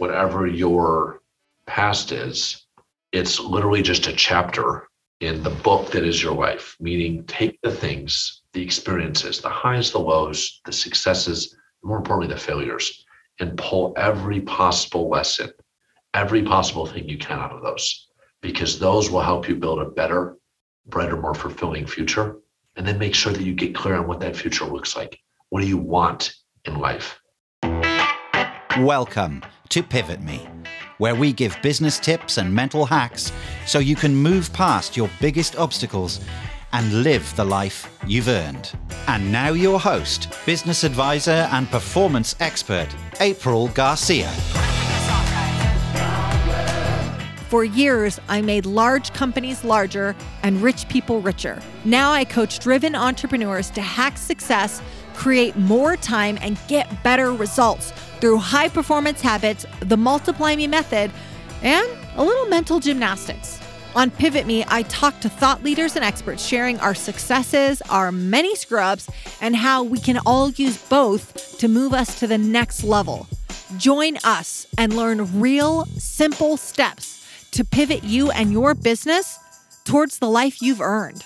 [0.00, 1.20] whatever your
[1.66, 2.66] past is,
[3.12, 4.88] it's literally just a chapter
[5.20, 9.90] in the book that is your life, meaning take the things, the experiences, the highs,
[9.90, 13.04] the lows, the successes, more importantly, the failures,
[13.40, 15.50] and pull every possible lesson,
[16.14, 18.08] every possible thing you can out of those,
[18.40, 20.38] because those will help you build a better,
[20.86, 22.36] brighter, more fulfilling future.
[22.76, 25.20] And then make sure that you get clear on what that future looks like.
[25.50, 27.20] What do you want in life?
[28.78, 30.48] Welcome to Pivot Me,
[30.98, 33.32] where we give business tips and mental hacks
[33.66, 36.20] so you can move past your biggest obstacles
[36.72, 38.72] and live the life you've earned.
[39.06, 42.88] And now, your host, business advisor, and performance expert,
[43.20, 44.30] April Garcia.
[47.48, 51.60] For years, I made large companies larger and rich people richer.
[51.84, 54.82] Now I coach driven entrepreneurs to hack success,
[55.14, 61.10] create more time, and get better results through high performance habits, the Multiply Me method,
[61.62, 63.60] and a little mental gymnastics.
[63.96, 68.54] On Pivot Me, I talk to thought leaders and experts sharing our successes, our many
[68.54, 73.26] scrubs, and how we can all use both to move us to the next level.
[73.76, 79.38] Join us and learn real, simple steps to pivot you and your business
[79.84, 81.24] towards the life you've earned.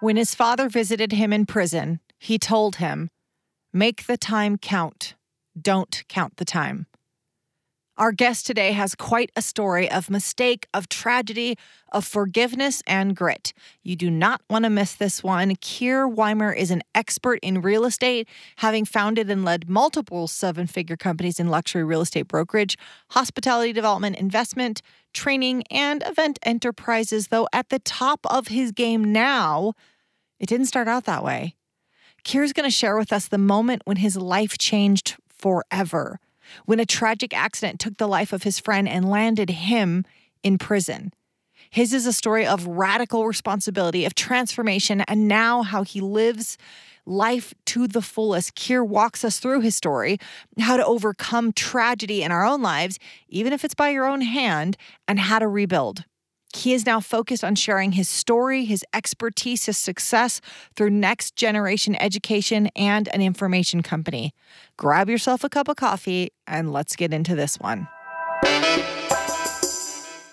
[0.00, 3.10] When his father visited him in prison, he told him,
[3.72, 5.14] Make the time count.
[5.60, 6.86] Don't count the time.
[7.96, 11.56] Our guest today has quite a story of mistake, of tragedy,
[11.92, 13.52] of forgiveness and grit.
[13.84, 15.54] You do not want to miss this one.
[15.56, 20.96] Keir Weimer is an expert in real estate, having founded and led multiple seven figure
[20.96, 22.76] companies in luxury real estate brokerage,
[23.10, 27.28] hospitality development, investment, training, and event enterprises.
[27.28, 29.74] Though at the top of his game now,
[30.40, 31.54] it didn't start out that way.
[32.24, 36.18] Keir's going to share with us the moment when his life changed forever
[36.66, 40.04] when a tragic accident took the life of his friend and landed him
[40.42, 41.12] in prison.
[41.70, 46.58] His is a story of radical responsibility, of transformation, and now how he lives
[47.06, 48.54] life to the fullest.
[48.54, 50.18] Keir walks us through his story,
[50.58, 54.76] how to overcome tragedy in our own lives, even if it's by your own hand,
[55.06, 56.04] and how to rebuild.
[56.54, 60.40] He is now focused on sharing his story, his expertise, his success
[60.74, 64.34] through next generation education and an information company.
[64.76, 67.86] Grab yourself a cup of coffee and let's get into this one.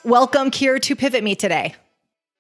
[0.03, 1.75] Welcome, Keir, to Pivot Me today.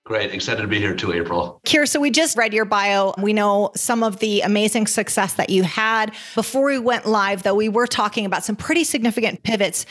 [0.05, 0.33] Great.
[0.33, 1.59] Excited to be here too, April.
[1.65, 3.13] Keir, so we just read your bio.
[3.21, 6.13] We know some of the amazing success that you had.
[6.33, 9.85] Before we went live, though, we were talking about some pretty significant pivots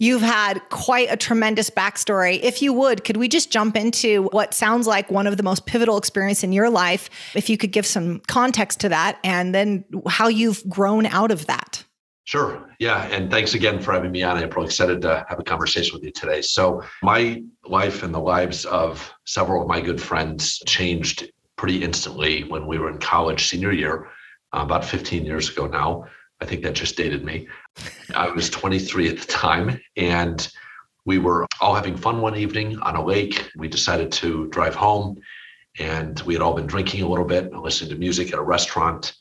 [0.00, 2.38] You've had quite a tremendous backstory.
[2.40, 5.66] If you would, could we just jump into what sounds like one of the most
[5.66, 7.10] pivotal experience in your life?
[7.34, 11.46] If you could give some context to that and then how you've grown out of
[11.46, 11.84] that.
[12.28, 12.62] Sure.
[12.78, 13.06] Yeah.
[13.06, 14.36] And thanks again for having me on.
[14.36, 16.42] I'm really excited to have a conversation with you today.
[16.42, 22.44] So, my life and the lives of several of my good friends changed pretty instantly
[22.44, 24.08] when we were in college senior year,
[24.52, 26.04] uh, about 15 years ago now.
[26.40, 27.48] I think that just dated me.
[28.14, 30.48] I was 23 at the time, and
[31.04, 33.50] we were all having fun one evening on a lake.
[33.56, 35.16] We decided to drive home,
[35.78, 39.14] and we had all been drinking a little bit, listening to music at a restaurant,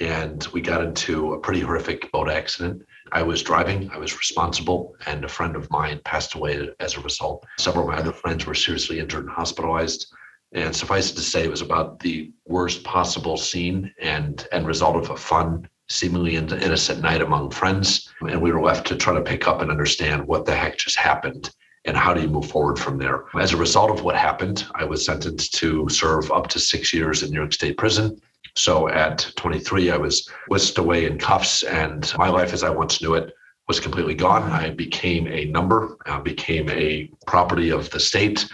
[0.00, 2.82] and we got into a pretty horrific boat accident.
[3.12, 7.00] I was driving, I was responsible, and a friend of mine passed away as a
[7.00, 7.46] result.
[7.58, 10.12] Several of my other friends were seriously injured and hospitalized.
[10.52, 14.96] And suffice it to say, it was about the worst possible scene and and result
[14.96, 18.10] of a fun seemingly an innocent night among friends.
[18.20, 20.96] And we were left to try to pick up and understand what the heck just
[20.96, 21.50] happened
[21.84, 23.24] and how do you move forward from there.
[23.38, 27.22] As a result of what happened, I was sentenced to serve up to six years
[27.22, 28.20] in New York State prison.
[28.54, 33.00] So at 23, I was whisked away in cuffs, and my life as I once
[33.00, 33.32] knew it
[33.68, 34.50] was completely gone.
[34.50, 38.46] I became a number, became a property of the state,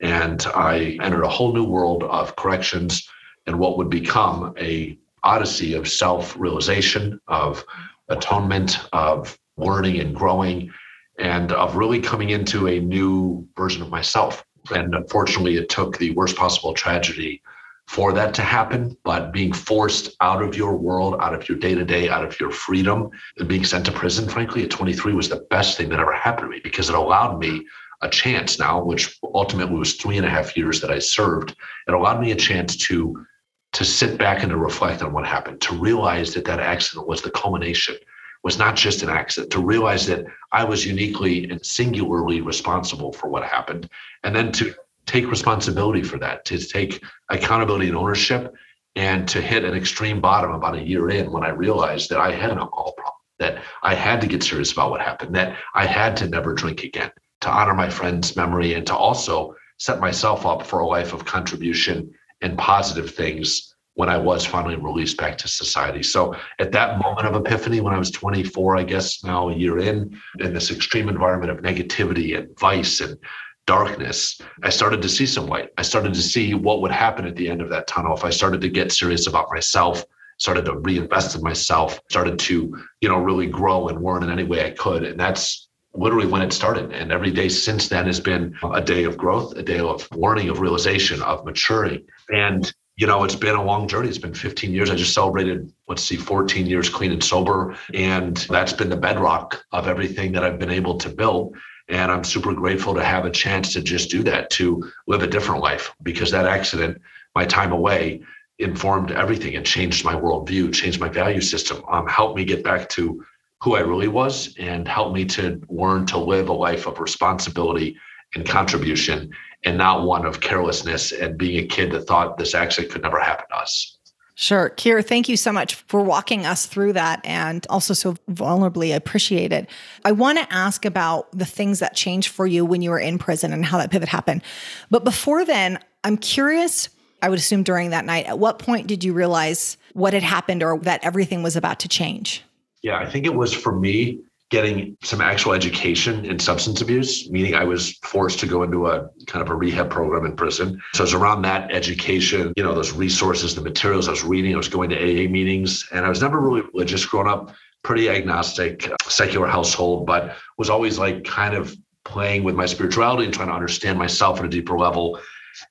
[0.00, 3.08] and I entered a whole new world of corrections
[3.46, 7.64] and what would become a odyssey of self realization, of
[8.08, 10.70] atonement, of learning and growing,
[11.18, 14.44] and of really coming into a new version of myself.
[14.74, 17.42] And unfortunately, it took the worst possible tragedy
[17.88, 18.96] for that to happen.
[19.04, 22.38] But being forced out of your world, out of your day to day, out of
[22.38, 26.00] your freedom, and being sent to prison, frankly, at 23 was the best thing that
[26.00, 27.66] ever happened to me because it allowed me
[28.02, 31.54] a chance now, which ultimately was three and a half years that I served.
[31.86, 33.24] It allowed me a chance to
[33.72, 37.22] to sit back and to reflect on what happened, to realize that that accident was
[37.22, 37.96] the culmination,
[38.42, 43.28] was not just an accident, to realize that I was uniquely and singularly responsible for
[43.28, 43.88] what happened,
[44.24, 44.74] and then to
[45.06, 48.54] take responsibility for that, to take accountability and ownership,
[48.94, 52.32] and to hit an extreme bottom about a year in when I realized that I
[52.32, 55.86] had an alcohol problem, that I had to get serious about what happened, that I
[55.86, 57.10] had to never drink again,
[57.40, 61.24] to honor my friend's memory, and to also set myself up for a life of
[61.24, 66.02] contribution and positive things when I was finally released back to society.
[66.02, 69.78] So at that moment of epiphany, when I was 24, I guess now a year
[69.78, 73.18] in, in this extreme environment of negativity and vice and
[73.66, 75.70] darkness, I started to see some light.
[75.76, 78.30] I started to see what would happen at the end of that tunnel if I
[78.30, 80.04] started to get serious about myself,
[80.38, 84.44] started to reinvest in myself, started to, you know, really grow and learn in any
[84.44, 85.04] way I could.
[85.04, 85.61] And that's
[85.94, 86.92] literally when it started.
[86.92, 90.48] And every day since then has been a day of growth, a day of learning,
[90.48, 92.04] of realization, of maturing.
[92.30, 94.08] And you know, it's been a long journey.
[94.08, 94.90] It's been 15 years.
[94.90, 97.74] I just celebrated, let's see, 14 years clean and sober.
[97.94, 101.56] And that's been the bedrock of everything that I've been able to build.
[101.88, 105.26] And I'm super grateful to have a chance to just do that, to live a
[105.26, 107.00] different life, because that accident,
[107.34, 108.22] my time away,
[108.58, 109.54] informed everything.
[109.54, 113.24] It changed my worldview, changed my value system, um, helped me get back to
[113.62, 117.96] who I really was, and helped me to learn to live a life of responsibility
[118.34, 119.30] and contribution
[119.64, 123.20] and not one of carelessness and being a kid that thought this accident could never
[123.20, 123.98] happen to us.
[124.34, 124.70] Sure.
[124.70, 129.52] Keir, thank you so much for walking us through that and also so vulnerably appreciate
[129.52, 129.68] it.
[130.04, 133.18] I want to ask about the things that changed for you when you were in
[133.18, 134.42] prison and how that pivot happened.
[134.90, 136.88] But before then, I'm curious,
[137.20, 140.62] I would assume during that night, at what point did you realize what had happened
[140.62, 142.42] or that everything was about to change?
[142.82, 144.20] Yeah, I think it was for me
[144.50, 149.08] getting some actual education in substance abuse, meaning I was forced to go into a
[149.26, 150.78] kind of a rehab program in prison.
[150.92, 154.52] So it was around that education, you know, those resources, the materials I was reading,
[154.52, 158.10] I was going to AA meetings, and I was never really religious growing up, pretty
[158.10, 161.74] agnostic, secular household, but was always like kind of
[162.04, 165.18] playing with my spirituality and trying to understand myself at a deeper level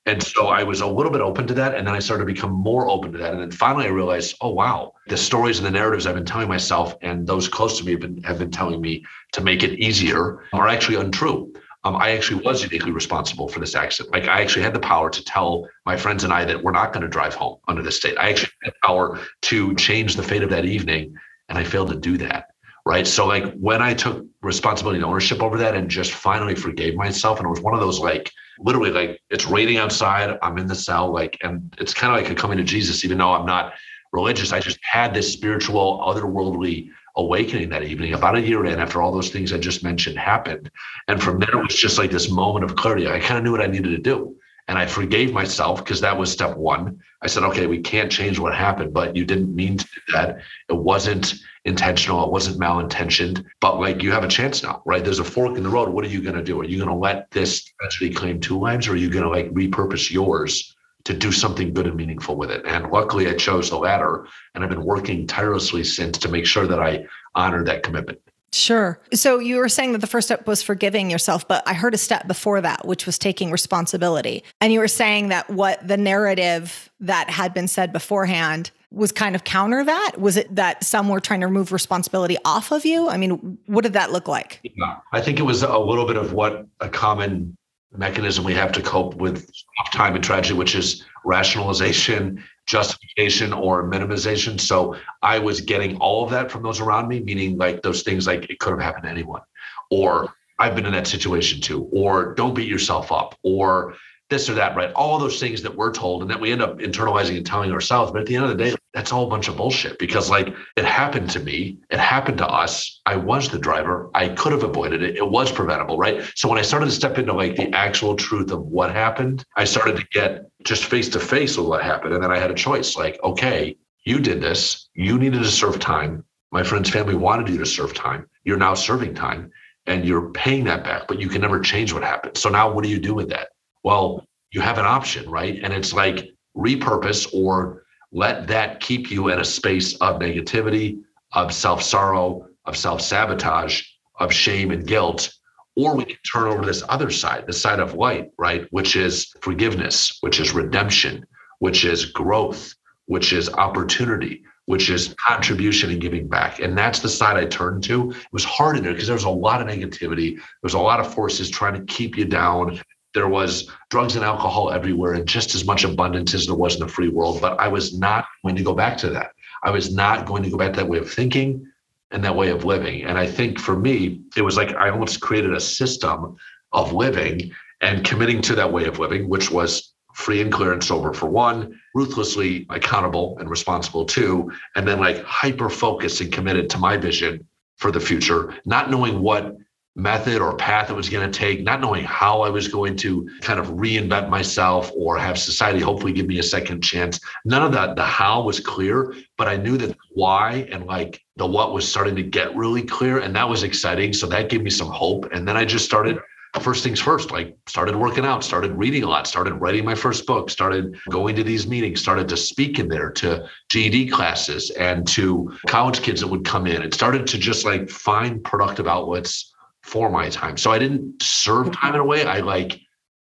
[0.06, 1.74] and so I was a little bit open to that.
[1.74, 3.32] And then I started to become more open to that.
[3.32, 6.48] And then finally I realized, oh, wow, the stories and the narratives I've been telling
[6.48, 9.78] myself and those close to me have been, have been telling me to make it
[9.78, 11.52] easier are actually untrue.
[11.84, 14.14] Um, I actually was uniquely responsible for this accident.
[14.14, 16.92] Like I actually had the power to tell my friends and I that we're not
[16.92, 18.16] going to drive home under this state.
[18.18, 21.16] I actually had the power to change the fate of that evening,
[21.48, 22.51] and I failed to do that.
[22.84, 23.06] Right.
[23.06, 27.38] So like when I took responsibility and ownership over that and just finally forgave myself,
[27.38, 30.36] and it was one of those like literally like it's raining outside.
[30.42, 33.18] I'm in the cell, like, and it's kind of like a coming to Jesus, even
[33.18, 33.74] though I'm not
[34.12, 34.52] religious.
[34.52, 39.12] I just had this spiritual, otherworldly awakening that evening, about a year in after all
[39.12, 40.70] those things I just mentioned happened.
[41.08, 43.08] And from there, it was just like this moment of clarity.
[43.08, 44.36] I kind of knew what I needed to do.
[44.68, 47.00] And I forgave myself because that was step one.
[47.22, 50.38] I said, okay, we can't change what happened, but you didn't mean to do that.
[50.68, 51.34] It wasn't
[51.64, 52.24] intentional.
[52.24, 55.04] It wasn't malintentioned, but like you have a chance now, right?
[55.04, 55.88] There's a fork in the road.
[55.88, 56.60] What are you going to do?
[56.60, 59.30] Are you going to let this eventually claim two lives or are you going to
[59.30, 60.74] like repurpose yours
[61.04, 62.66] to do something good and meaningful with it?
[62.66, 66.66] And luckily I chose the latter and I've been working tirelessly since to make sure
[66.66, 67.04] that I
[67.36, 68.18] honor that commitment.
[68.52, 69.00] Sure.
[69.14, 71.98] So you were saying that the first step was forgiving yourself, but I heard a
[71.98, 74.44] step before that, which was taking responsibility.
[74.60, 79.34] And you were saying that what the narrative that had been said beforehand was kind
[79.34, 80.12] of counter that?
[80.18, 83.08] Was it that some were trying to remove responsibility off of you?
[83.08, 84.60] I mean, what did that look like?
[84.62, 87.56] Yeah, I think it was a little bit of what a common
[87.94, 89.50] mechanism we have to cope with
[89.92, 94.60] time and tragedy, which is rationalization, justification, or minimization.
[94.60, 98.26] So I was getting all of that from those around me, meaning like those things
[98.26, 99.42] like it could have happened to anyone,
[99.90, 103.94] or I've been in that situation too, or don't beat yourself up, or
[104.32, 104.92] this or that, right?
[104.94, 108.10] All those things that we're told and that we end up internalizing and telling ourselves.
[108.10, 110.48] But at the end of the day, that's all a bunch of bullshit because, like,
[110.76, 113.00] it happened to me, it happened to us.
[113.06, 114.10] I was the driver.
[114.14, 115.16] I could have avoided it.
[115.16, 116.22] It was preventable, right?
[116.34, 119.64] So when I started to step into like the actual truth of what happened, I
[119.64, 122.14] started to get just face to face with what happened.
[122.14, 124.88] And then I had a choice like, okay, you did this.
[124.94, 126.24] You needed to serve time.
[126.50, 128.28] My friend's family wanted you to serve time.
[128.44, 129.50] You're now serving time
[129.86, 132.36] and you're paying that back, but you can never change what happened.
[132.36, 133.48] So now what do you do with that?
[133.82, 135.58] Well, you have an option, right?
[135.62, 141.00] And it's like repurpose or let that keep you in a space of negativity,
[141.32, 143.82] of self sorrow, of self sabotage,
[144.20, 145.32] of shame and guilt.
[145.74, 148.66] Or we can turn over this other side, the side of light, right?
[148.70, 151.24] Which is forgiveness, which is redemption,
[151.60, 152.74] which is growth,
[153.06, 156.60] which is opportunity, which is contribution and giving back.
[156.60, 158.10] And that's the side I turned to.
[158.10, 160.36] It was hard in there because there was a lot of negativity.
[160.36, 162.78] There was a lot of forces trying to keep you down,
[163.14, 166.80] there was drugs and alcohol everywhere and just as much abundance as there was in
[166.80, 167.40] the free world.
[167.40, 169.32] But I was not going to go back to that.
[169.62, 171.66] I was not going to go back to that way of thinking
[172.10, 173.04] and that way of living.
[173.04, 176.36] And I think for me, it was like I almost created a system
[176.72, 180.84] of living and committing to that way of living, which was free and clear and
[180.84, 186.68] sober for one, ruthlessly accountable and responsible too, and then like hyper focused and committed
[186.70, 189.56] to my vision for the future, not knowing what
[189.94, 193.28] method or path it was going to take, not knowing how I was going to
[193.42, 197.20] kind of reinvent myself or have society hopefully give me a second chance.
[197.44, 201.46] None of that, the how was clear, but I knew that why and like the
[201.46, 203.18] what was starting to get really clear.
[203.18, 204.12] And that was exciting.
[204.12, 205.30] So that gave me some hope.
[205.32, 206.18] And then I just started
[206.60, 210.26] first things first, like started working out, started reading a lot, started writing my first
[210.26, 215.06] book, started going to these meetings, started to speak in there to GED classes and
[215.08, 216.82] to college kids that would come in.
[216.82, 219.51] It started to just like find productive outlets
[219.82, 220.56] for my time.
[220.56, 222.24] So I didn't serve time in a way.
[222.24, 222.80] I like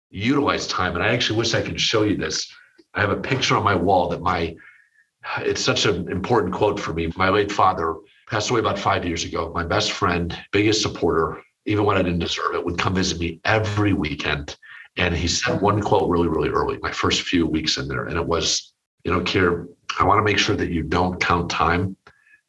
[0.09, 0.95] utilized time.
[0.95, 2.51] And I actually wish I could show you this.
[2.93, 4.55] I have a picture on my wall that my
[5.39, 7.11] it's such an important quote for me.
[7.15, 7.95] My late father
[8.27, 9.51] passed away about five years ago.
[9.53, 13.39] My best friend, biggest supporter, even when I didn't deserve it, would come visit me
[13.43, 14.55] every weekend.
[14.97, 18.05] And he said one quote really, really early, my first few weeks in there.
[18.05, 18.73] And it was,
[19.03, 19.67] you know, Keir,
[19.99, 21.95] I want to make sure that you don't count time,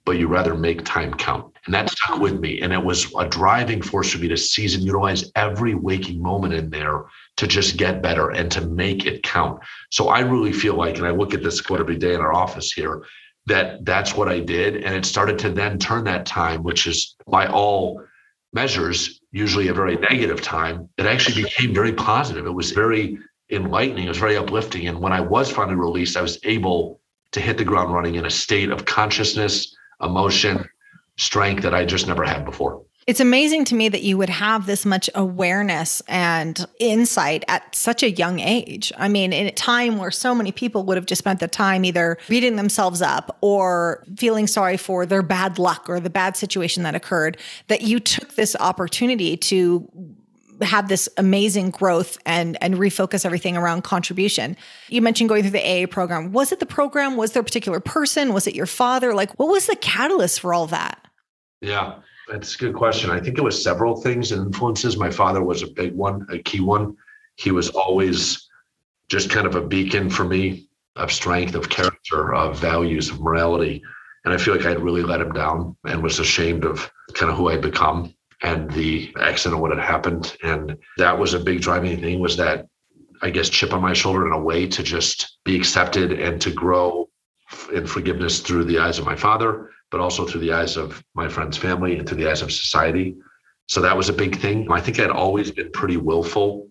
[0.05, 1.50] but you rather make time count.
[1.67, 2.61] And that stuck with me.
[2.63, 6.55] And it was a driving force for me to seize and utilize every waking moment
[6.55, 7.05] in there
[7.37, 9.61] to just get better and to make it count.
[9.91, 12.33] So I really feel like, and I look at this quote every day in our
[12.33, 13.05] office here,
[13.47, 14.77] that that's what I did.
[14.77, 18.03] And it started to then turn that time, which is by all
[18.53, 22.47] measures, usually a very negative time, it actually became very positive.
[22.47, 23.19] It was very
[23.51, 24.05] enlightening.
[24.05, 24.89] It was very uplifting.
[24.89, 27.01] And when I was finally released, I was able
[27.33, 30.69] to hit the ground running in a state of consciousness, emotion,
[31.21, 32.83] strength that I just never had before.
[33.07, 38.03] It's amazing to me that you would have this much awareness and insight at such
[38.03, 38.93] a young age.
[38.97, 41.85] I mean, in a time where so many people would have just spent the time
[41.85, 46.83] either beating themselves up or feeling sorry for their bad luck or the bad situation
[46.85, 47.37] that occurred,
[47.69, 49.91] that you took this opportunity to
[50.63, 54.57] have this amazing growth and and refocus everything around contribution.
[54.89, 56.33] You mentioned going through the AA program.
[56.33, 57.17] Was it the program?
[57.17, 58.33] Was there a particular person?
[58.35, 59.15] Was it your father?
[59.15, 61.10] Like what was the catalyst for all that?
[61.61, 61.97] Yeah,
[62.29, 63.11] that's a good question.
[63.11, 64.97] I think it was several things and influences.
[64.97, 66.97] My father was a big one, a key one.
[67.37, 68.49] He was always
[69.09, 73.83] just kind of a beacon for me of strength, of character, of values, of morality.
[74.25, 77.31] And I feel like I had really let him down and was ashamed of kind
[77.31, 80.37] of who I'd become and the accident what had happened.
[80.43, 82.67] And that was a big driving thing was that
[83.23, 86.51] I guess chip on my shoulder in a way to just be accepted and to
[86.51, 87.09] grow
[87.73, 91.29] in forgiveness through the eyes of my father but also through the eyes of my
[91.29, 93.17] friend's family and through the eyes of society.
[93.69, 94.71] So that was a big thing.
[94.71, 96.69] I think I'd always been pretty willful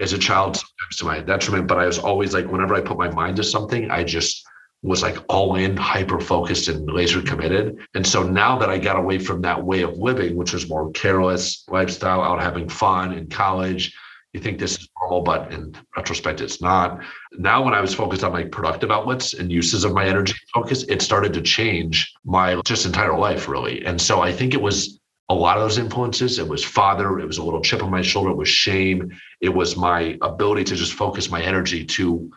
[0.00, 2.98] as a child, sometimes to my detriment, but I was always like, whenever I put
[2.98, 4.44] my mind to something, I just
[4.82, 7.78] was like all in, hyper focused, and laser committed.
[7.94, 10.90] And so now that I got away from that way of living, which was more
[10.90, 13.94] careless lifestyle, out having fun in college,
[14.32, 17.00] you think this is normal, but in retrospect, it's not.
[17.32, 20.84] Now, when I was focused on my productive outlets and uses of my energy focus,
[20.84, 23.84] it started to change my just entire life, really.
[23.84, 24.98] And so I think it was
[25.28, 26.38] a lot of those influences.
[26.38, 29.50] It was father, it was a little chip on my shoulder, it was shame, it
[29.50, 32.30] was my ability to just focus my energy to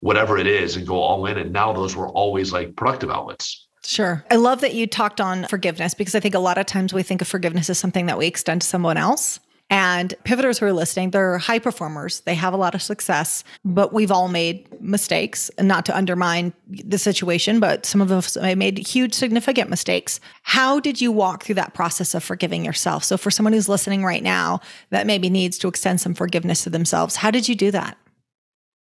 [0.00, 1.36] whatever it is and go all in.
[1.36, 3.66] And now those were always like productive outlets.
[3.82, 4.24] Sure.
[4.30, 7.02] I love that you talked on forgiveness because I think a lot of times we
[7.02, 9.40] think of forgiveness as something that we extend to someone else.
[9.70, 12.20] And pivoters who are listening, they're high performers.
[12.20, 16.52] They have a lot of success, but we've all made mistakes and not to undermine
[16.68, 20.18] the situation, but some of us made huge, significant mistakes.
[20.42, 23.04] How did you walk through that process of forgiving yourself?
[23.04, 24.60] So for someone who's listening right now
[24.90, 27.96] that maybe needs to extend some forgiveness to themselves, how did you do that?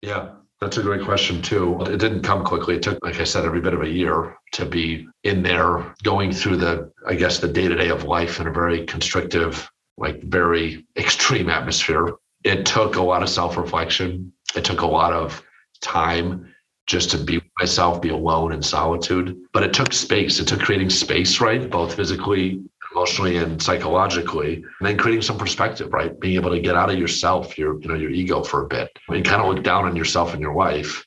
[0.02, 0.28] Yeah,
[0.60, 1.80] that's a great question, too.
[1.82, 2.76] It didn't come quickly.
[2.76, 6.32] It took, like I said, every bit of a year to be in there, going
[6.32, 10.22] through the, I guess, the day to day of life in a very constrictive, like
[10.22, 12.14] very extreme atmosphere.
[12.44, 14.32] It took a lot of self reflection.
[14.54, 15.42] It took a lot of
[15.80, 16.54] time
[16.86, 19.36] just to be myself, be alone in solitude.
[19.52, 20.38] But it took space.
[20.38, 21.68] It took creating space, right?
[21.68, 22.62] Both physically,
[22.92, 24.54] emotionally, and psychologically.
[24.54, 26.18] And then creating some perspective, right?
[26.20, 28.88] Being able to get out of yourself, your, you know, your ego for a bit
[29.08, 31.04] and kind of look down on yourself and your life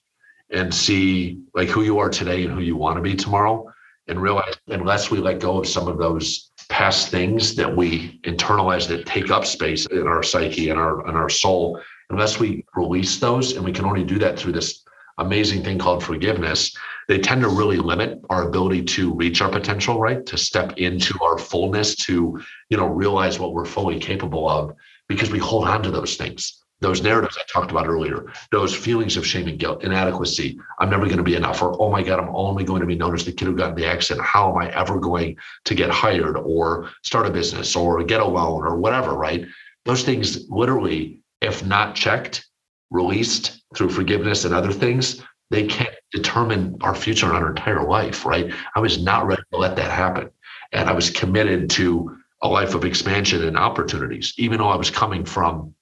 [0.52, 3.66] and see like who you are today and who you want to be tomorrow.
[4.08, 8.88] And realize unless we let go of some of those past things that we internalize
[8.88, 11.82] that take up space in our psyche and our and our soul.
[12.10, 14.84] Unless we release those and we can only do that through this
[15.18, 16.74] amazing thing called forgiveness
[17.10, 20.26] they tend to really limit our ability to reach our potential right?
[20.28, 24.74] To step into our fullness to you know realize what we're fully capable of
[25.08, 29.18] because we hold on to those things those narratives I talked about earlier, those feelings
[29.18, 32.20] of shame and guilt, inadequacy, I'm never going to be enough, or oh my God,
[32.20, 34.26] I'm only going to be known as the kid who got in the accident.
[34.26, 38.26] How am I ever going to get hired or start a business or get a
[38.26, 39.46] loan or whatever, right?
[39.86, 42.48] Those things literally, if not checked,
[42.92, 45.22] released through forgiveness and other things,
[45.52, 48.54] they can determine our future and our entire life, right?
[48.76, 50.30] I was not ready to let that happen.
[50.72, 54.90] And I was committed to a life of expansion and opportunities, even though I was
[54.90, 55.74] coming from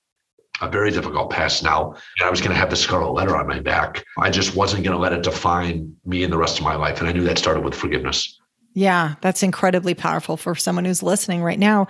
[0.62, 1.96] a very difficult past now.
[2.20, 4.04] And I was going to have the scarlet letter on my back.
[4.18, 7.00] I just wasn't going to let it define me and the rest of my life.
[7.00, 8.40] And I knew that started with forgiveness.
[8.74, 11.88] Yeah, that's incredibly powerful for someone who's listening right now.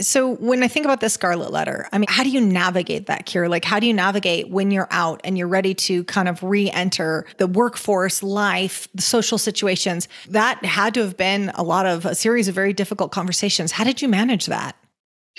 [0.00, 3.26] So, when I think about the scarlet letter, I mean, how do you navigate that,
[3.26, 3.48] Keir?
[3.48, 6.70] Like, how do you navigate when you're out and you're ready to kind of re
[6.70, 10.06] enter the workforce, life, the social situations?
[10.28, 13.72] That had to have been a lot of a series of very difficult conversations.
[13.72, 14.76] How did you manage that?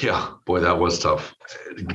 [0.02, 1.36] Yeah, boy, that was tough.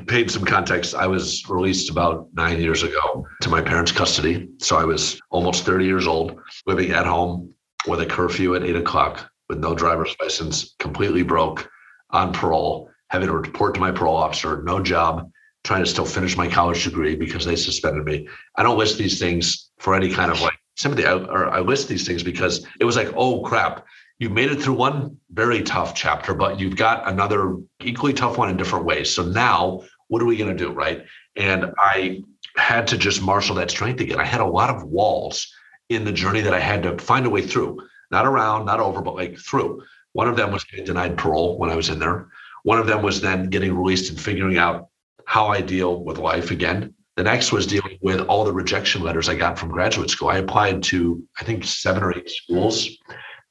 [0.07, 0.95] Paid some context.
[0.95, 4.49] I was released about nine years ago to my parents' custody.
[4.59, 7.55] So I was almost 30 years old, living at home
[7.87, 11.71] with a curfew at eight o'clock with no driver's license, completely broke,
[12.11, 15.31] on parole, having to report to my parole officer, no job,
[15.65, 18.29] trying to still finish my college degree because they suspended me.
[18.57, 21.07] I don't list these things for any kind of like sympathy.
[21.07, 23.85] I, or I list these things because it was like, oh crap,
[24.19, 28.49] you made it through one very tough chapter, but you've got another equally tough one
[28.49, 29.11] in different ways.
[29.11, 30.71] So now, what are we going to do?
[30.71, 31.05] Right.
[31.37, 32.23] And I
[32.57, 34.21] had to just marshal that strength again.
[34.21, 35.53] I had a lot of walls
[35.89, 37.79] in the journey that I had to find a way through,
[38.11, 39.83] not around, not over, but like through.
[40.13, 42.29] One of them was getting denied parole when I was in there.
[42.63, 44.89] One of them was then getting released and figuring out
[45.27, 46.95] how I deal with life again.
[47.17, 50.29] The next was dealing with all the rejection letters I got from graduate school.
[50.29, 52.97] I applied to, I think, seven or eight schools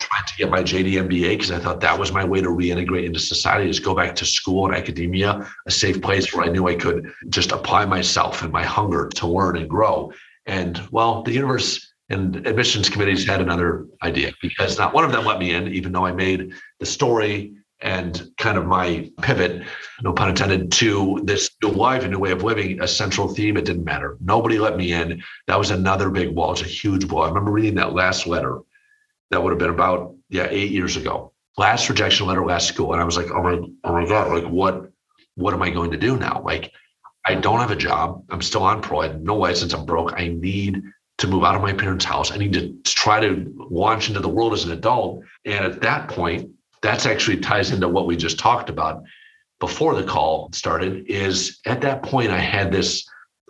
[0.04, 3.06] trying to get my JD MBA because I thought that was my way to reintegrate
[3.06, 6.68] into society is go back to school and academia, a safe place where I knew
[6.68, 10.12] I could just apply myself and my hunger to learn and grow.
[10.46, 15.26] And well, the universe and admissions committees had another idea because not one of them
[15.26, 19.64] let me in, even though I made the story and kind of my pivot,
[20.02, 23.58] no pun intended, to this new life, a new way of living, a central theme.
[23.58, 24.18] It didn't matter.
[24.22, 25.22] Nobody let me in.
[25.48, 26.54] That was another big wall.
[26.54, 27.24] It's a huge wall.
[27.24, 28.60] I remember reading that last letter
[29.34, 31.32] that would have been about yeah eight years ago.
[31.58, 34.52] Last rejection letter last school and i was like oh my oh my god like
[34.52, 34.90] what
[35.36, 36.42] what am i going to do now?
[36.44, 36.72] Like
[37.26, 38.24] i don't have a job.
[38.30, 39.74] I'm still on pro i have no license.
[39.74, 40.14] I'm broke.
[40.16, 40.82] I need
[41.20, 42.32] to move out of my parents house.
[42.32, 45.24] I need to try to launch into the world as an adult.
[45.46, 46.50] And at that point
[46.82, 49.04] that's actually ties into what we just talked about
[49.60, 53.08] before the call started is at that point i had this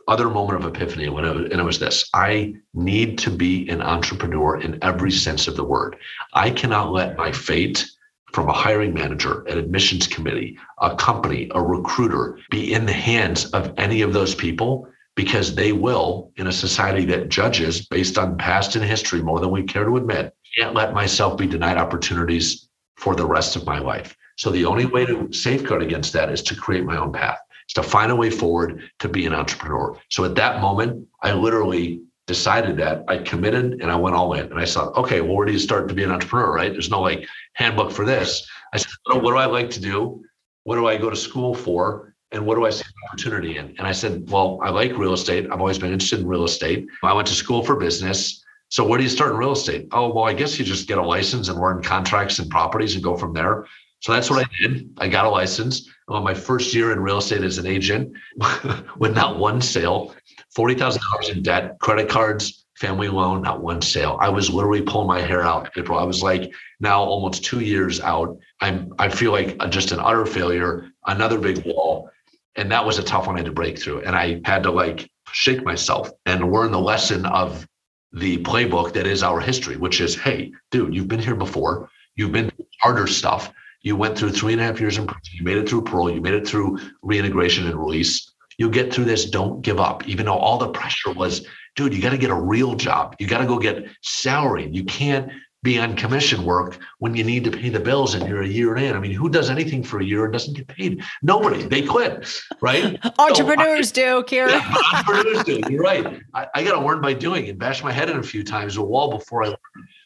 [0.08, 2.10] other moment of epiphany when it, and it was this.
[2.13, 5.96] I need to be an entrepreneur in every sense of the word.
[6.34, 7.86] I cannot let my fate
[8.34, 13.46] from a hiring manager an admissions committee a company a recruiter be in the hands
[13.52, 18.38] of any of those people because they will in a society that judges based on
[18.38, 22.70] past and history more than we care to admit can't let myself be denied opportunities
[22.98, 24.16] for the rest of my life.
[24.38, 27.39] So the only way to safeguard against that is to create my own path
[27.74, 29.98] to find a way forward to be an entrepreneur.
[30.10, 34.46] So at that moment, I literally decided that I committed and I went all in.
[34.46, 36.72] And I thought, okay, well, where do you start to be an entrepreneur, right?
[36.72, 38.48] There's no like handbook for this.
[38.74, 40.24] I said, what do I like to do?
[40.64, 42.14] What do I go to school for?
[42.32, 43.76] And what do I see an opportunity in?
[43.78, 45.46] And I said, well, I like real estate.
[45.52, 46.88] I've always been interested in real estate.
[47.04, 48.44] I went to school for business.
[48.70, 49.88] So where do you start in real estate?
[49.92, 53.04] Oh, well, I guess you just get a license and learn contracts and properties and
[53.04, 53.68] go from there.
[54.00, 54.90] So that's what I did.
[54.98, 55.88] I got a license.
[56.10, 58.13] On my first year in real estate as an agent,
[58.98, 60.13] with not one sale,
[60.54, 64.18] forty thousand dollars in debt, credit cards, family loan, not one sale.
[64.20, 65.70] I was literally pulling my hair out.
[65.78, 65.98] April.
[65.98, 68.38] I was like, now almost two years out.
[68.62, 68.94] I'm.
[69.00, 70.89] I feel like just an utter failure.
[71.06, 72.10] Another big wall,
[72.56, 74.02] and that was a tough one I had to break through.
[74.02, 77.68] And I had to like shake myself and learn the lesson of
[78.12, 81.89] the playbook that is our history, which is, hey, dude, you've been here before.
[82.16, 83.52] You've been harder stuff
[83.84, 85.34] you went through three and a half years in prison.
[85.34, 86.10] You made it through parole.
[86.10, 88.32] You made it through reintegration and release.
[88.58, 89.30] You get through this.
[89.30, 90.08] Don't give up.
[90.08, 93.15] Even though all the pressure was, dude, you got to get a real job.
[93.19, 94.69] You got to go get salary.
[94.72, 95.32] You can't
[95.63, 98.76] be on commission work when you need to pay the bills and you're a year
[98.76, 98.96] in.
[98.96, 101.02] I mean, who does anything for a year and doesn't get paid?
[101.22, 101.63] Nobody.
[101.63, 102.30] They quit,
[102.62, 103.00] right?
[103.19, 104.52] entrepreneurs so I, do, Karen.
[104.52, 105.62] Yeah, entrepreneurs do.
[105.69, 106.22] You're right.
[106.34, 108.76] I, I got to learn by doing and bash my head in a few times
[108.76, 109.58] a wall before I learn.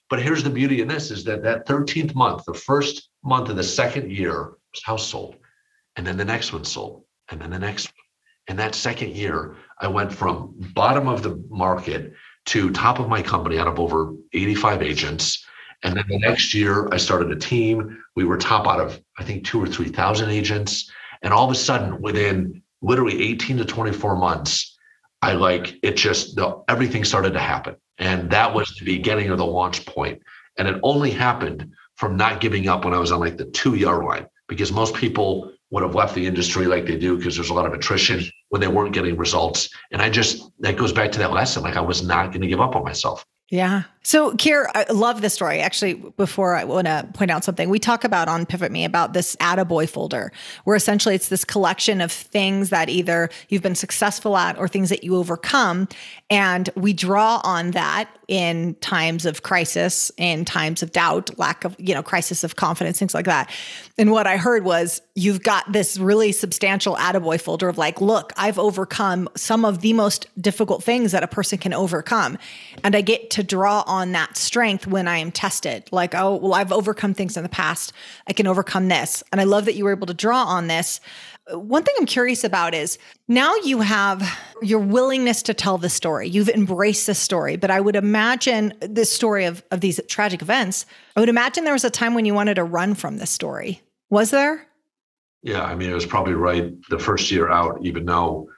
[0.09, 3.57] But here's the beauty in this is that that 13th month, the first month of
[3.57, 5.37] the second year, was house sold.
[5.95, 7.03] And then the next one sold.
[7.29, 7.93] And then the next one.
[8.47, 12.13] And that second year, I went from bottom of the market
[12.45, 15.45] to top of my company out of over 85 agents.
[15.83, 18.01] And then the next year, I started a team.
[18.15, 20.89] We were top out of, I think, two or 3,000 agents.
[21.21, 24.76] And all of a sudden, within literally 18 to 24 months,
[25.21, 27.75] I like it just, the, everything started to happen.
[27.97, 30.21] And that was the beginning of the launch point.
[30.57, 33.75] And it only happened from not giving up when I was on like the two
[33.75, 37.49] yard line, because most people would have left the industry like they do because there's
[37.49, 39.69] a lot of attrition when they weren't getting results.
[39.91, 41.63] And I just, that goes back to that lesson.
[41.63, 43.25] Like I was not going to give up on myself.
[43.49, 43.83] Yeah.
[44.07, 45.59] So, Keir, I love this story.
[45.59, 49.11] Actually, before I want to point out something, we talk about on Pivot Me about
[49.11, 50.31] this attaboy folder,
[50.63, 54.87] where essentially it's this collection of things that either you've been successful at or things
[54.89, 55.89] that you overcome.
[56.29, 61.75] And we draw on that in times of crisis, in times of doubt, lack of,
[61.77, 63.49] you know, crisis of confidence, things like that.
[63.97, 68.31] And what I heard was you've got this really substantial attaboy folder of like, look,
[68.37, 72.37] I've overcome some of the most difficult things that a person can overcome.
[72.83, 75.87] And I get to draw on that strength when I am tested.
[75.91, 77.93] Like, oh, well, I've overcome things in the past.
[78.27, 79.23] I can overcome this.
[79.31, 80.99] And I love that you were able to draw on this
[81.51, 82.97] one thing I'm curious about is
[83.27, 86.27] now you have your willingness to tell the story.
[86.27, 90.85] You've embraced the story, but I would imagine this story of, of these tragic events,
[91.15, 93.81] I would imagine there was a time when you wanted to run from this story.
[94.09, 94.67] Was there?
[95.43, 98.49] Yeah, I mean, it was probably right the first year out, even though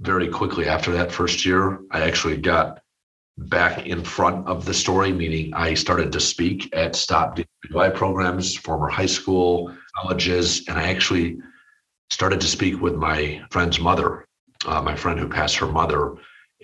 [0.00, 2.80] very quickly after that first year, I actually got
[3.36, 8.56] back in front of the story, meaning I started to speak at stop DUI programs,
[8.56, 11.38] former high school, colleges, and I actually
[12.10, 14.26] started to speak with my friend's mother,
[14.66, 16.14] uh, my friend who passed her mother,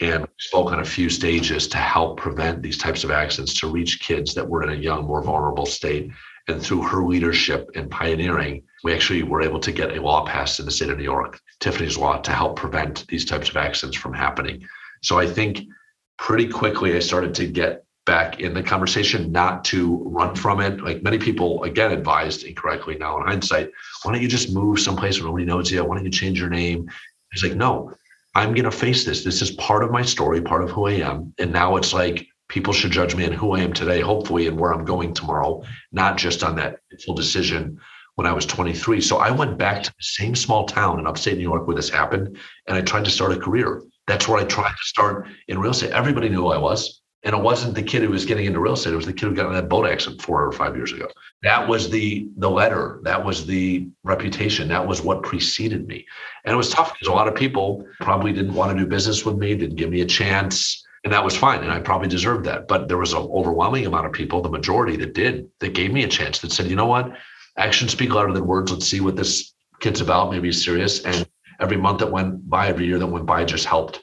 [0.00, 4.00] and spoke on a few stages to help prevent these types of accidents to reach
[4.00, 6.10] kids that were in a young, more vulnerable state.
[6.48, 10.58] And through her leadership and pioneering, we actually were able to get a law passed
[10.58, 13.96] in the state of New York, Tiffany's Law, to help prevent these types of accidents
[13.96, 14.66] from happening.
[15.02, 15.60] So I think
[16.20, 20.80] pretty quickly I started to get back in the conversation, not to run from it.
[20.82, 23.70] Like many people, again, advised incorrectly now in hindsight,
[24.02, 25.82] why don't you just move someplace where nobody knows you?
[25.82, 26.88] Why don't you change your name?
[27.32, 27.92] He's like, no,
[28.34, 29.24] I'm going to face this.
[29.24, 31.32] This is part of my story, part of who I am.
[31.38, 34.60] And now it's like people should judge me on who I am today, hopefully, and
[34.60, 37.80] where I'm going tomorrow, not just on that full decision
[38.16, 39.00] when I was 23.
[39.00, 41.88] So I went back to the same small town in upstate New York where this
[41.88, 43.82] happened, and I tried to start a career.
[44.10, 45.92] That's where I tried to start in real estate.
[45.92, 47.00] Everybody knew who I was.
[47.22, 48.92] And it wasn't the kid who was getting into real estate.
[48.92, 51.06] It was the kid who got in that boat accident four or five years ago.
[51.42, 52.98] That was the the letter.
[53.04, 54.68] That was the reputation.
[54.68, 56.06] That was what preceded me.
[56.44, 59.24] And it was tough because a lot of people probably didn't want to do business
[59.24, 60.82] with me, didn't give me a chance.
[61.04, 61.62] And that was fine.
[61.62, 62.66] And I probably deserved that.
[62.66, 66.02] But there was an overwhelming amount of people, the majority that did, that gave me
[66.02, 67.12] a chance that said, you know what?
[67.56, 68.72] Actions speak louder than words.
[68.72, 70.32] Let's see what this kid's about.
[70.32, 71.04] Maybe he's serious.
[71.04, 71.28] And
[71.60, 74.02] every month that went by, every year that went by just helped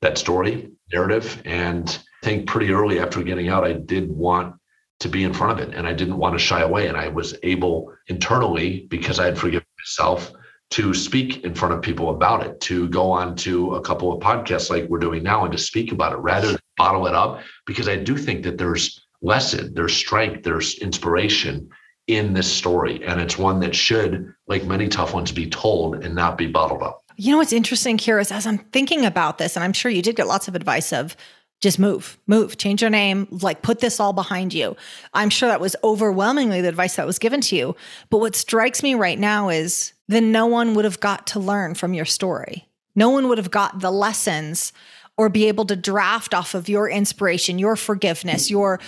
[0.00, 1.42] that story, narrative.
[1.44, 1.88] And
[2.22, 4.54] I think pretty early after getting out, I did want
[5.00, 6.88] to be in front of it and I didn't want to shy away.
[6.88, 10.32] And I was able internally, because I had forgiven myself,
[10.70, 14.22] to speak in front of people about it, to go on to a couple of
[14.22, 17.40] podcasts like we're doing now and to speak about it rather than bottle it up.
[17.66, 21.70] Because I do think that there's lesson, there's strength, there's inspiration
[22.08, 23.04] in this story.
[23.04, 26.82] And it's one that should, like many tough ones, be told and not be bottled
[26.82, 27.04] up.
[27.16, 30.16] You know what's interesting, Kira, as I'm thinking about this, and I'm sure you did
[30.16, 31.16] get lots of advice of
[31.60, 34.76] just move, move, change your name, like put this all behind you.
[35.12, 37.76] I'm sure that was overwhelmingly the advice that was given to you.
[38.10, 41.74] But what strikes me right now is then no one would have got to learn
[41.74, 42.68] from your story.
[42.94, 44.72] No one would have got the lessons
[45.18, 48.80] or be able to draft off of your inspiration, your forgiveness, your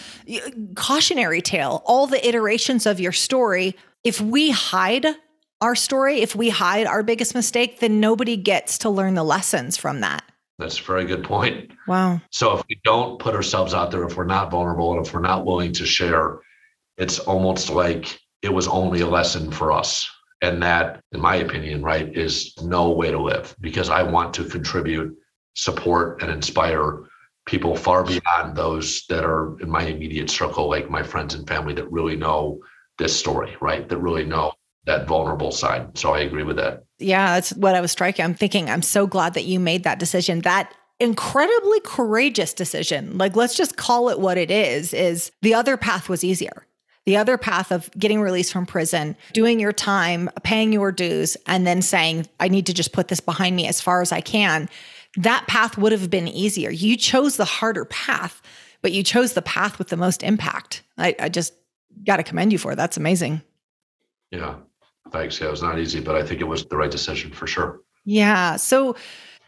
[0.76, 3.76] cautionary tale, all the iterations of your story.
[4.04, 5.06] If we hide
[5.60, 9.76] our story, if we hide our biggest mistake, then nobody gets to learn the lessons
[9.76, 10.22] from that.
[10.58, 11.70] That's a very good point.
[11.86, 12.20] Wow.
[12.30, 15.20] So if we don't put ourselves out there, if we're not vulnerable, and if we're
[15.20, 16.38] not willing to share,
[16.96, 20.08] it's almost like it was only a lesson for us.
[20.42, 24.44] And that, in my opinion, right, is no way to live because I want to
[24.44, 25.14] contribute,
[25.54, 27.00] support, and inspire
[27.46, 31.74] people far beyond those that are in my immediate circle, like my friends and family
[31.74, 32.60] that really know
[32.98, 33.88] this story, right?
[33.88, 34.52] That really know
[34.86, 35.96] that vulnerable side.
[35.98, 36.84] So I agree with that.
[36.98, 38.24] Yeah, that's what I was striking.
[38.24, 40.40] I'm thinking, I'm so glad that you made that decision.
[40.40, 43.18] That incredibly courageous decision.
[43.18, 46.66] Like, let's just call it what it is, is the other path was easier.
[47.06, 51.66] The other path of getting released from prison, doing your time, paying your dues, and
[51.66, 54.68] then saying, I need to just put this behind me as far as I can.
[55.16, 56.70] That path would have been easier.
[56.70, 58.40] You chose the harder path,
[58.82, 60.82] but you chose the path with the most impact.
[60.98, 61.52] I, I just
[62.04, 62.76] got to commend you for it.
[62.76, 63.42] That's amazing.
[64.30, 64.56] Yeah.
[65.10, 65.40] Thanks.
[65.40, 67.80] Yeah, it was not easy, but I think it was the right decision for sure.
[68.04, 68.56] Yeah.
[68.56, 68.96] So,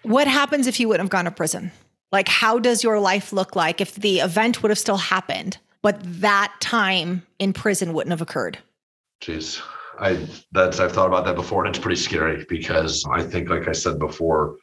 [0.03, 1.71] what happens if you wouldn't have gone to prison?
[2.11, 5.99] Like, how does your life look like if the event would have still happened, but
[6.03, 8.59] that time in prison wouldn't have occurred?
[9.23, 9.63] Jeez,
[9.99, 13.69] I that's I've thought about that before, and it's pretty scary because I think, like
[13.69, 14.57] I said before,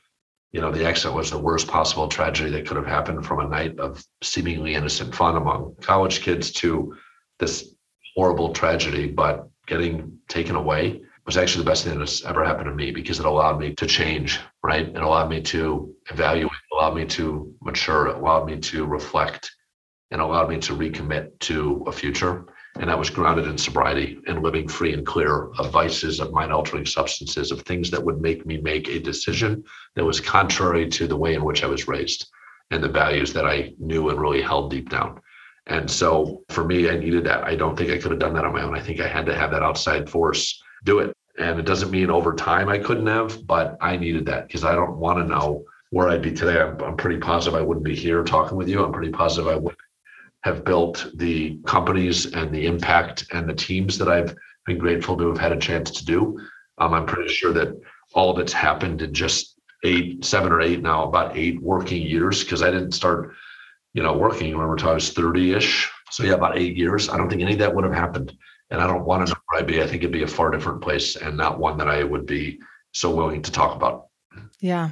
[0.51, 3.47] you know, the accident was the worst possible tragedy that could have happened from a
[3.47, 6.95] night of seemingly innocent fun among college kids to
[7.37, 7.75] this
[8.15, 9.07] horrible tragedy.
[9.07, 13.19] But getting taken away was actually the best thing that's ever happened to me because
[13.19, 14.87] it allowed me to change, right?
[14.87, 19.51] It allowed me to evaluate, allowed me to mature, it allowed me to reflect.
[20.11, 22.45] and allowed me to recommit to a future.
[22.79, 26.53] And I was grounded in sobriety and living free and clear of vices, of mind
[26.53, 29.63] altering substances, of things that would make me make a decision
[29.95, 32.31] that was contrary to the way in which I was raised
[32.71, 35.19] and the values that I knew and really held deep down.
[35.67, 37.43] And so for me, I needed that.
[37.43, 38.75] I don't think I could have done that on my own.
[38.75, 41.15] I think I had to have that outside force do it.
[41.37, 44.73] And it doesn't mean over time I couldn't have, but I needed that because I
[44.73, 46.59] don't want to know where I'd be today.
[46.59, 48.83] I'm, I'm pretty positive I wouldn't be here talking with you.
[48.83, 49.75] I'm pretty positive I would
[50.43, 55.27] have built the companies and the impact and the teams that I've been grateful to
[55.27, 56.39] have had a chance to do.
[56.77, 57.75] Um, I'm pretty sure that
[58.13, 62.43] all of it's happened in just eight, seven or eight now, about eight working years
[62.43, 63.33] because I didn't start,
[63.93, 65.91] you know, working when I was 30-ish.
[66.11, 67.09] So yeah, about eight years.
[67.09, 68.33] I don't think any of that would have happened.
[68.71, 69.81] And I don't want to know where I'd be.
[69.81, 72.59] I think it'd be a far different place and not one that I would be
[72.91, 74.07] so willing to talk about.
[74.59, 74.91] Yeah.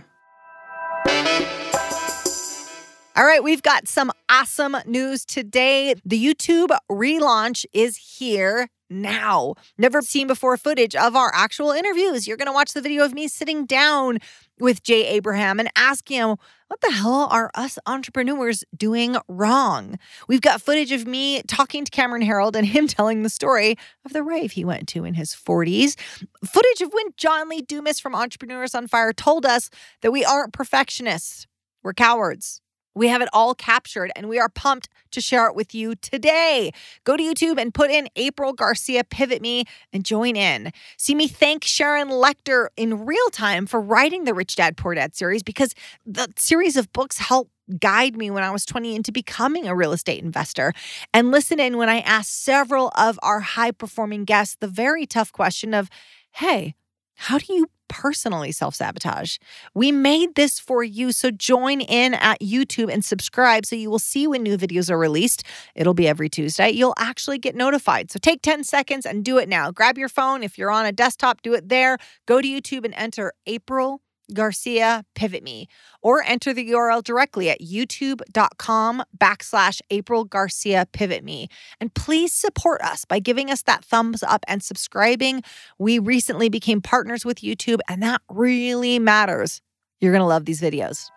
[3.16, 5.96] All right, we've got some awesome news today.
[6.06, 9.56] The YouTube relaunch is here now.
[9.78, 12.28] Never seen before footage of our actual interviews.
[12.28, 14.20] You're going to watch the video of me sitting down
[14.60, 16.38] with Jay Abraham and asking him,
[16.68, 19.98] what the hell are us entrepreneurs doing wrong?
[20.28, 24.13] We've got footage of me talking to Cameron Herold and him telling the story of
[24.13, 25.98] the rave he went to in his 40s.
[26.46, 29.70] Footage of when John Lee Dumas from Entrepreneurs on Fire told us
[30.02, 31.48] that we aren't perfectionists,
[31.84, 32.62] we're cowards.
[32.98, 36.72] We have it all captured and we are pumped to share it with you today.
[37.04, 40.72] Go to YouTube and put in April Garcia Pivot Me and join in.
[40.98, 45.16] See me thank Sharon Lechter in real time for writing the Rich Dad Poor Dad
[45.16, 49.68] series because the series of books helped guide me when I was 20 into becoming
[49.68, 50.74] a real estate investor.
[51.14, 55.32] And listen in when I asked several of our high performing guests the very tough
[55.32, 55.90] question of,
[56.32, 56.76] hey,
[57.16, 59.38] how do you personally self sabotage.
[59.73, 61.12] We made this for you.
[61.12, 64.97] So join in at YouTube and subscribe so you will see when new videos are
[64.97, 65.43] released.
[65.76, 66.69] It'll be every Tuesday.
[66.69, 68.12] You'll actually get notified.
[68.12, 69.71] So take 10 seconds and do it now.
[69.71, 70.43] Grab your phone.
[70.43, 71.97] If you're on a desktop, do it there.
[72.26, 74.02] Go to YouTube and enter April
[74.34, 75.68] Garcia Pivot Me,
[76.02, 81.48] or enter the URL directly at youtube.com backslash April Garcia Pivot Me.
[81.80, 85.44] And please support us by giving us that thumbs up and subscribing.
[85.78, 89.62] We recently became partners with YouTube, and that really matters.
[90.00, 91.10] You're going to love these videos.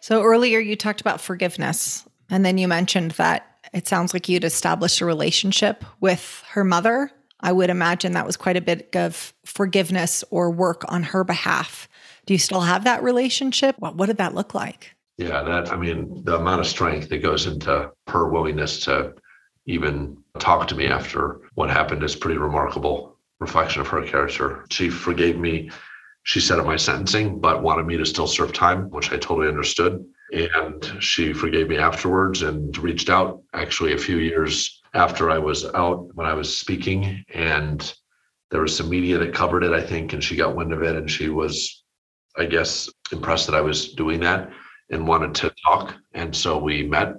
[0.00, 4.44] So earlier you talked about forgiveness, and then you mentioned that it sounds like you'd
[4.44, 7.10] established a relationship with her mother
[7.44, 11.86] I would imagine that was quite a bit of forgiveness or work on her behalf.
[12.24, 13.76] Do you still have that relationship?
[13.78, 14.96] What, what did that look like?
[15.18, 19.12] Yeah, that, I mean, the amount of strength that goes into her willingness to
[19.66, 24.64] even talk to me after what happened is pretty remarkable reflection of her character.
[24.70, 25.70] She forgave me,
[26.22, 29.48] she said at my sentencing, but wanted me to still serve time, which I totally
[29.48, 30.02] understood.
[30.32, 35.64] And she forgave me afterwards and reached out actually a few years after I was
[35.74, 37.92] out when I was speaking, and
[38.50, 40.96] there was some media that covered it, I think, and she got wind of it,
[40.96, 41.82] and she was,
[42.36, 44.50] I guess, impressed that I was doing that
[44.90, 47.16] and wanted to talk, and so we met.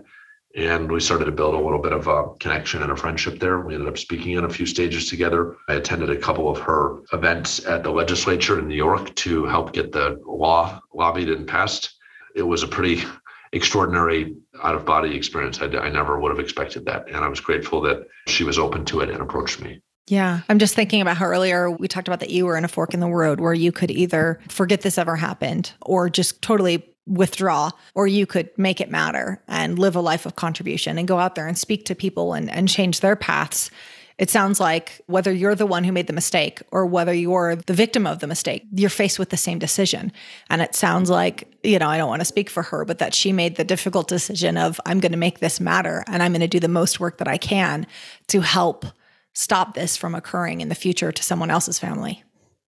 [0.55, 3.59] And we started to build a little bit of a connection and a friendship there.
[3.59, 5.57] We ended up speaking on a few stages together.
[5.67, 9.73] I attended a couple of her events at the legislature in New York to help
[9.73, 11.95] get the law lobbied and passed.
[12.35, 13.03] It was a pretty
[13.51, 15.61] extraordinary out of body experience.
[15.61, 17.07] I, I never would have expected that.
[17.07, 19.81] And I was grateful that she was open to it and approached me.
[20.07, 20.41] Yeah.
[20.49, 22.93] I'm just thinking about how earlier we talked about that you were in a fork
[22.93, 27.71] in the road where you could either forget this ever happened or just totally withdraw,
[27.93, 31.35] or you could make it matter and live a life of contribution and go out
[31.35, 33.69] there and speak to people and, and change their paths.
[34.17, 37.73] It sounds like whether you're the one who made the mistake or whether you're the
[37.73, 40.11] victim of the mistake, you're faced with the same decision.
[40.49, 43.13] And it sounds like, you know, I don't want to speak for her, but that
[43.13, 46.41] she made the difficult decision of, I'm going to make this matter and I'm going
[46.41, 47.85] to do the most work that I can
[48.27, 48.85] to help
[49.33, 52.23] stop this from occurring in the future to someone else's family.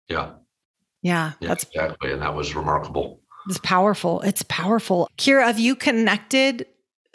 [0.08, 0.30] Yeah.
[1.02, 1.32] Yeah.
[1.40, 2.12] yeah that's exactly.
[2.12, 3.20] And that was remarkable.
[3.48, 4.22] It's powerful.
[4.22, 5.08] It's powerful.
[5.18, 6.66] Kira, have you connected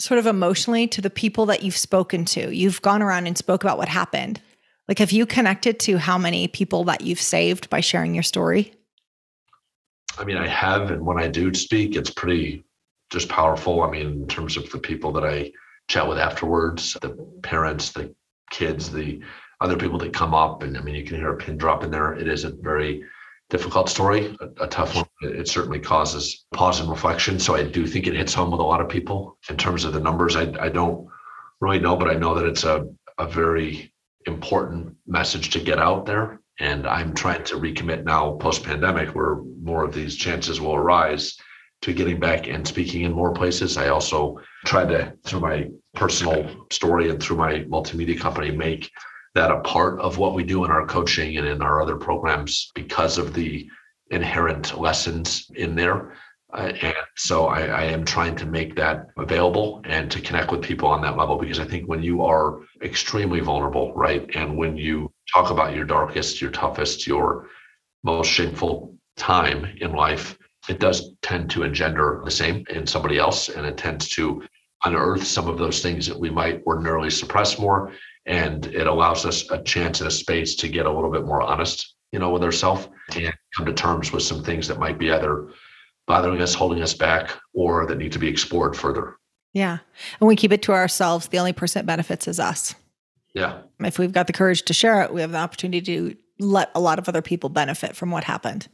[0.02, 2.54] sort of emotionally to the people that you've spoken to?
[2.54, 4.42] You've gone around and spoke about what happened.
[4.88, 8.74] Like, have you connected to how many people that you've saved by sharing your story?
[10.18, 10.92] I mean, I have.
[10.92, 12.64] And when I do speak, it's pretty
[13.12, 13.84] just powerful.
[13.84, 15.52] I mean, in terms of the people that I
[15.88, 17.10] chat with afterwards, the
[17.44, 18.14] parents, the
[18.50, 19.22] kids, the
[19.62, 20.64] other people that come up.
[20.64, 22.14] And I mean, you can hear a pin drop in there.
[22.14, 23.04] It is a very
[23.52, 25.06] difficult story, a, a, tough one.
[25.22, 27.38] It certainly causes pause and reflection.
[27.38, 29.38] So I do think it hits home with a lot of people.
[29.50, 31.08] In terms of the numbers, I, I don't
[31.60, 32.88] really know, but I know that it's a,
[33.20, 33.94] a very
[34.26, 36.40] important message to get out there.
[36.60, 41.38] And I'm trying to recommit now post pandemic where more of these chances will arise
[41.82, 43.76] to getting back and speaking in more places.
[43.76, 48.90] I also tried to, through my personal story and through my multimedia company, make
[49.36, 52.72] that a part of what we do in our coaching and in our other programs
[52.76, 53.70] because of the
[54.10, 56.14] inherent lessons in there.
[56.54, 60.62] Uh, and so I, I, am trying to make that available and to connect with
[60.62, 64.76] people on that level because I think when you are extremely vulnerable, right, and when
[64.76, 67.48] you talk about your darkest, your toughest, your
[68.04, 73.48] most shameful time in life, it does tend to engender the same in somebody else,
[73.48, 74.44] and it tends to
[74.84, 77.94] unearth some of those things that we might ordinarily suppress more,
[78.26, 81.42] and it allows us a chance and a space to get a little bit more
[81.42, 85.12] honest, you know, with ourselves and come to terms with some things that might be
[85.12, 85.50] either
[86.08, 89.18] bothering us, holding us back, or that need to be explored further.
[89.54, 89.80] Yeah.
[90.20, 91.28] And we keep it to ourselves.
[91.28, 92.76] The only person that benefits is us.
[93.34, 93.62] Yeah.
[93.80, 96.80] If we've got the courage to share it, we have the opportunity to let a
[96.80, 98.68] lot of other people benefit from what happened.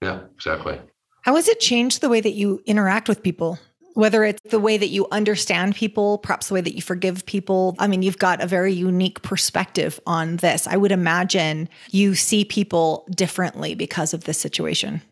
[0.00, 0.80] Yeah, exactly.
[1.22, 3.58] How has it changed the way that you interact with people?
[3.94, 7.76] Whether it's the way that you understand people, perhaps the way that you forgive people.
[7.78, 10.66] I mean, you've got a very unique perspective on this.
[10.66, 15.02] I would imagine you see people differently because of this situation.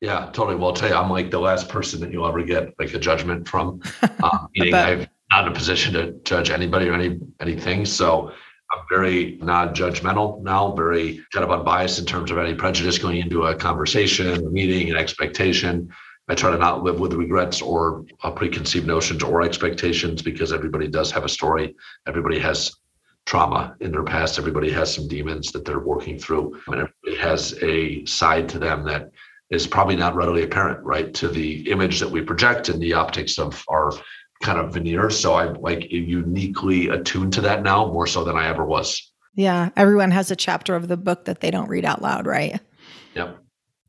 [0.00, 0.56] Yeah, totally.
[0.56, 2.98] Well, I'll tell you, I'm like the last person that you'll ever get like a
[2.98, 3.80] judgment from.
[4.22, 7.84] Um, meaning I'm not in a position to judge anybody or any anything.
[7.84, 8.32] So
[8.72, 13.44] I'm very non-judgmental now, very kind of unbiased in terms of any prejudice going into
[13.44, 15.92] a conversation, a meeting, an expectation.
[16.28, 20.88] I try to not live with regrets or uh, preconceived notions or expectations because everybody
[20.88, 21.76] does have a story.
[22.06, 22.72] Everybody has
[23.26, 24.38] trauma in their past.
[24.38, 28.84] Everybody has some demons that they're working through, and everybody has a side to them
[28.84, 29.10] that
[29.50, 33.38] is probably not readily apparent, right, to the image that we project and the optics
[33.38, 33.92] of our
[34.42, 35.10] kind of veneer.
[35.10, 39.12] So I'm like uniquely attuned to that now more so than I ever was.
[39.34, 39.70] Yeah.
[39.76, 42.60] Everyone has a chapter of the book that they don't read out loud, right?
[43.14, 43.38] Yep.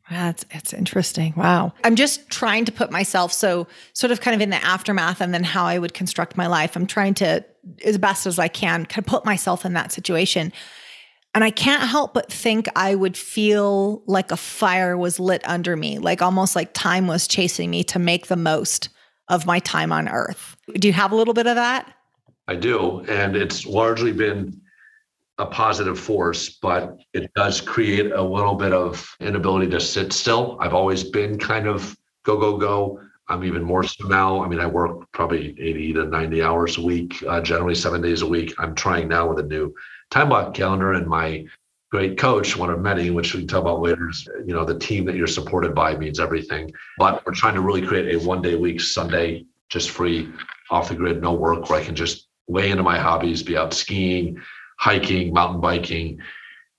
[0.09, 1.33] That's it's interesting.
[1.35, 1.73] Wow.
[1.83, 5.33] I'm just trying to put myself so sort of kind of in the aftermath and
[5.33, 6.75] then how I would construct my life.
[6.75, 7.43] I'm trying to
[7.83, 10.53] as best as I can kind of put myself in that situation.
[11.35, 15.75] And I can't help but think I would feel like a fire was lit under
[15.75, 18.89] me, like almost like time was chasing me to make the most
[19.27, 20.55] of my time on earth.
[20.73, 21.93] Do you have a little bit of that?
[22.47, 23.01] I do.
[23.09, 24.61] And it's largely been
[25.39, 30.57] a positive force, but it does create a little bit of inability to sit still.
[30.59, 32.99] I've always been kind of go, go, go.
[33.29, 34.43] I'm even more so now.
[34.43, 38.21] I mean, I work probably 80 to 90 hours a week, uh, generally seven days
[38.21, 38.53] a week.
[38.57, 39.73] I'm trying now with a new
[40.09, 41.45] time block calendar and my
[41.91, 44.09] great coach, one of many, which we can talk about later.
[44.09, 46.71] Is, you know, the team that you're supported by means everything.
[46.97, 50.31] But we're trying to really create a one day week, Sunday, just free,
[50.71, 53.73] off the grid, no work, where I can just lay into my hobbies, be out
[53.73, 54.41] skiing,
[54.77, 56.19] hiking, mountain biking,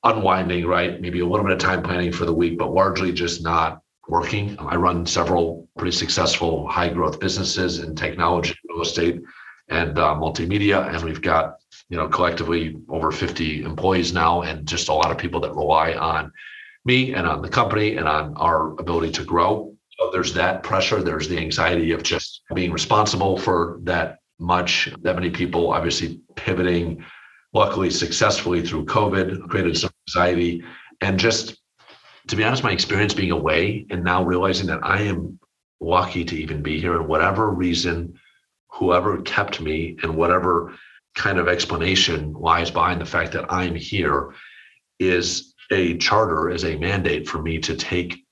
[0.05, 1.01] unwinding, right?
[1.01, 4.57] Maybe a little bit of time planning for the week, but largely just not working.
[4.59, 9.21] I run several pretty successful high growth businesses in technology, real estate,
[9.69, 10.95] and uh, multimedia.
[10.95, 11.59] And we've got
[11.89, 15.95] you know, collectively over 50 employees now, and just a lot of people that rely
[15.95, 16.33] on
[16.85, 19.75] me and on the company and on our ability to grow.
[19.99, 21.03] So there's that pressure.
[21.03, 27.05] There's the anxiety of just being responsible for that much, that many people obviously pivoting,
[27.53, 30.63] luckily successfully through COVID, created some anxiety.
[31.01, 31.57] And just
[32.29, 35.39] to be honest, my experience being away and now realizing that I am
[35.81, 38.19] lucky to even be here and whatever reason,
[38.69, 40.75] whoever kept me and whatever
[41.15, 44.35] kind of explanation lies behind the fact that I'm here
[44.99, 48.25] is a charter, is a mandate for me to take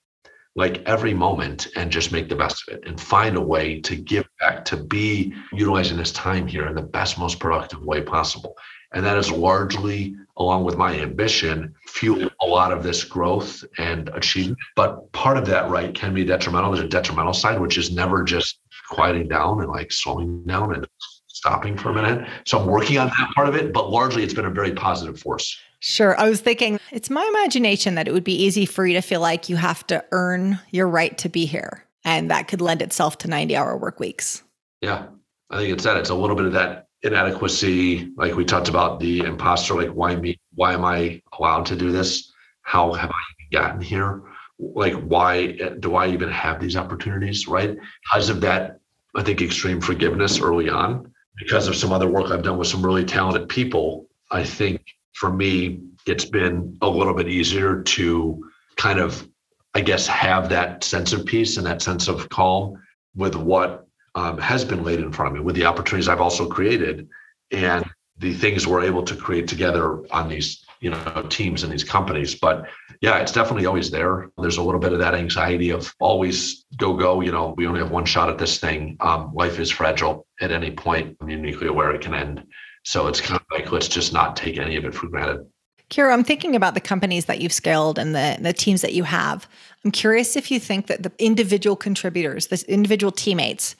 [0.56, 3.94] like every moment and just make the best of it and find a way to
[3.94, 8.56] give back, to be utilizing this time here in the best, most productive way possible.
[8.96, 14.08] And that is largely, along with my ambition, fuel a lot of this growth and
[14.14, 14.58] achievement.
[14.74, 16.72] But part of that, right, can be detrimental.
[16.72, 20.88] There's a detrimental side, which is never just quieting down and like slowing down and
[21.26, 22.26] stopping for a minute.
[22.46, 25.20] So I'm working on that part of it, but largely it's been a very positive
[25.20, 25.58] force.
[25.80, 26.18] Sure.
[26.18, 29.20] I was thinking it's my imagination that it would be easy for you to feel
[29.20, 31.84] like you have to earn your right to be here.
[32.02, 34.42] And that could lend itself to 90 hour work weeks.
[34.80, 35.08] Yeah.
[35.50, 35.98] I think it's that.
[35.98, 38.12] It's a little bit of that inadequacy.
[38.16, 40.38] Like we talked about the imposter, like why me?
[40.54, 42.32] Why am I allowed to do this?
[42.62, 43.22] How have I
[43.52, 44.22] gotten here?
[44.58, 47.46] Like, why do I even have these opportunities?
[47.46, 47.76] Right.
[48.04, 48.80] Because of that,
[49.14, 52.84] I think extreme forgiveness early on because of some other work I've done with some
[52.84, 54.82] really talented people, I think
[55.12, 59.28] for me, it's been a little bit easier to kind of,
[59.74, 62.82] I guess, have that sense of peace and that sense of calm
[63.14, 63.85] with what
[64.16, 67.08] um, has been laid in front of me, with the opportunities I've also created,
[67.52, 67.88] and
[68.18, 72.34] the things we're able to create together on these you know teams and these companies.
[72.34, 72.66] But
[73.00, 74.30] yeah it's definitely always there.
[74.38, 77.80] There's a little bit of that anxiety of always go go you know we only
[77.80, 78.96] have one shot at this thing.
[79.00, 81.16] Um, life is fragile at any point.
[81.20, 82.44] I'm uniquely aware it can end.
[82.84, 85.46] So it's kind of like let's just not take any of it for granted.
[85.88, 89.04] Keir, I'm thinking about the companies that you've scaled and the, the teams that you
[89.04, 89.48] have.
[89.84, 93.76] I'm curious if you think that the individual contributors, the individual teammates,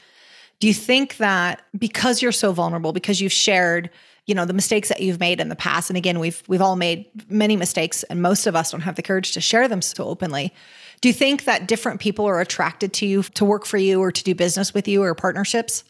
[0.61, 3.90] do you think that because you're so vulnerable, because you've shared,
[4.26, 6.76] you know, the mistakes that you've made in the past, and again, we've we've all
[6.76, 10.04] made many mistakes, and most of us don't have the courage to share them so
[10.04, 10.52] openly.
[11.00, 14.11] Do you think that different people are attracted to you to work for you or
[14.11, 15.84] to do business with you or partnerships?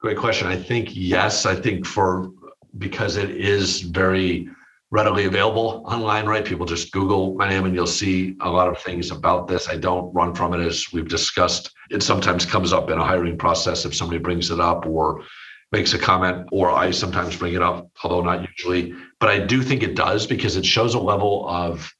[0.00, 0.46] Great question.
[0.46, 1.46] I think yes.
[1.46, 2.30] I think for
[2.78, 4.48] because it is very
[4.96, 6.42] readily available online, right?
[6.42, 9.68] People just Google my name and you'll see a lot of things about this.
[9.68, 11.70] I don't run from it as we've discussed.
[11.90, 15.22] It sometimes comes up in a hiring process if somebody brings it up or
[15.70, 18.94] makes a comment, or I sometimes bring it up, although not usually.
[19.20, 21.92] But I do think it does because it shows a level of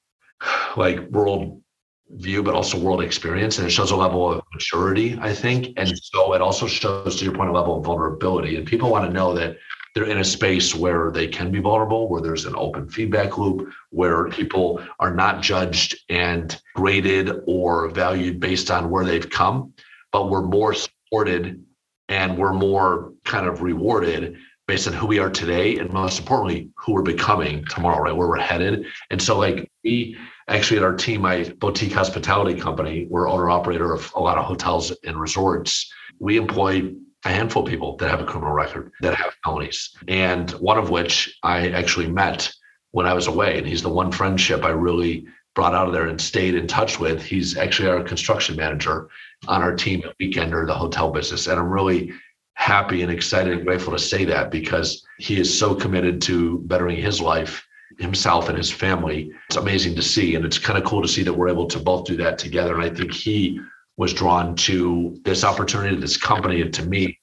[0.78, 1.60] like world
[2.08, 3.58] view, but also world experience.
[3.58, 5.74] And it shows a level of maturity, I think.
[5.76, 8.56] And so it also shows, to your point, a level of vulnerability.
[8.56, 9.58] And people want to know that
[9.96, 13.72] they're in a space where they can be vulnerable, where there's an open feedback loop,
[13.88, 19.72] where people are not judged and graded or valued based on where they've come,
[20.12, 21.64] but we're more supported
[22.10, 24.36] and we're more kind of rewarded
[24.68, 28.14] based on who we are today and most importantly who we're becoming tomorrow right?
[28.14, 28.84] Where we're headed.
[29.10, 33.94] And so like we actually at our team my boutique hospitality company we're owner operator
[33.94, 35.90] of a lot of hotels and resorts.
[36.18, 36.92] We employ
[37.26, 40.90] a handful of people that have a criminal record that have felonies, and one of
[40.90, 42.52] which I actually met
[42.92, 43.58] when I was away.
[43.58, 47.00] And he's the one friendship I really brought out of there and stayed in touch
[47.00, 47.22] with.
[47.22, 49.08] He's actually our construction manager
[49.48, 51.46] on our team at Weekender, the hotel business.
[51.48, 52.12] And I'm really
[52.54, 56.96] happy and excited and grateful to say that because he is so committed to bettering
[56.96, 57.66] his life
[57.98, 59.30] himself and his family.
[59.48, 60.36] It's amazing to see.
[60.36, 62.74] And it's kind of cool to see that we're able to both do that together.
[62.74, 63.60] And I think he
[63.96, 67.18] was drawn to this opportunity, this company, and to me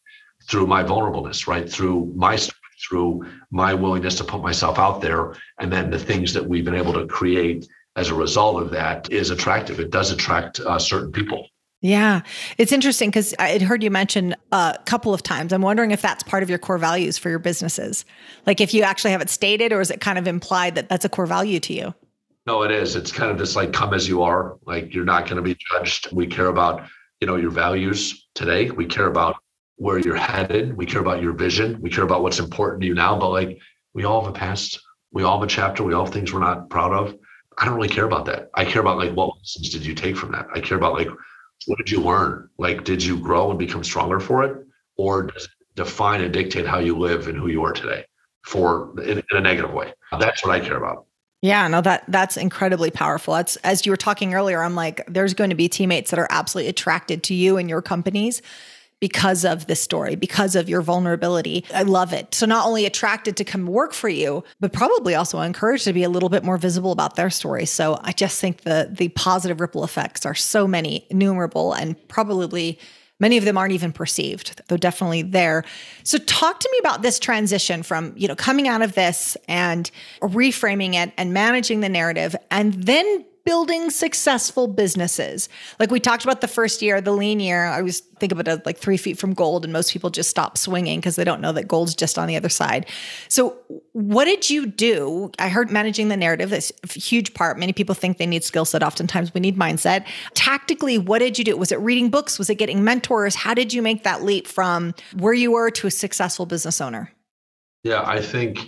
[0.50, 1.70] through my vulnerableness, right?
[1.70, 2.38] Through my
[2.88, 6.76] through my willingness to put myself out there, and then the things that we've been
[6.76, 9.80] able to create as a result of that is attractive.
[9.80, 11.48] It does attract uh, certain people.
[11.82, 12.22] Yeah,
[12.58, 15.52] it's interesting because I had heard you mention a couple of times.
[15.52, 18.06] I'm wondering if that's part of your core values for your businesses.
[18.46, 21.04] Like if you actually have it stated, or is it kind of implied that that's
[21.04, 21.94] a core value to you?
[22.46, 22.96] No, it is.
[22.96, 24.58] It's kind of just like come as you are.
[24.66, 26.12] Like you're not going to be judged.
[26.12, 26.88] We care about,
[27.22, 28.70] you know, your values today.
[28.70, 29.38] We care about
[29.78, 30.76] where you're headed.
[30.76, 31.80] We care about your vision.
[31.82, 33.18] We care about what's important to you now.
[33.18, 33.60] But like
[33.94, 34.80] we all have a past.
[35.12, 35.84] We all have a chapter.
[35.84, 37.18] We all have things we're not proud of.
[37.58, 38.50] I don't really care about that.
[38.56, 40.48] I care about like what lessons did you take from that?
[40.54, 41.08] I care about like
[41.68, 42.50] what did you learn?
[42.58, 44.66] Like did you grow and become stronger for it?
[44.98, 48.06] Or does it define and dictate how you live and who you are today
[48.44, 49.94] for in, in a negative way?
[50.20, 51.06] That's what I care about.
[51.44, 53.34] Yeah, no, that that's incredibly powerful.
[53.34, 56.28] That's as you were talking earlier, I'm like, there's going to be teammates that are
[56.30, 58.42] absolutely attracted to you and your companies
[59.02, 61.66] because of this story, because of your vulnerability.
[61.76, 62.34] I love it.
[62.34, 66.04] So not only attracted to come work for you, but probably also encouraged to be
[66.04, 67.66] a little bit more visible about their story.
[67.66, 72.80] So I just think the the positive ripple effects are so many, innumerable, and probably
[73.24, 75.64] Many of them aren't even perceived, though definitely there.
[76.04, 79.90] So talk to me about this transition from, you know, coming out of this and
[80.22, 85.50] reframing it and managing the narrative and then building successful businesses.
[85.80, 88.48] Like we talked about the first year, the lean year, I always think of it
[88.48, 91.42] as like three feet from gold, and most people just stop swinging because they don't
[91.42, 92.86] know that gold's just on the other side.
[93.28, 93.58] So,
[93.92, 95.32] what did you do?
[95.40, 97.60] I heard managing the narrative, that's a huge part.
[97.60, 98.82] Many people think they need skill set.
[98.82, 100.06] Oftentimes we need mindset.
[100.34, 101.58] Tactically, what did you do?
[101.58, 102.40] Was it reading books?
[102.40, 103.36] Was it getting mentors?
[103.36, 107.12] How did you make that leap from where you were to a successful business owner?
[107.84, 108.60] Yeah, I think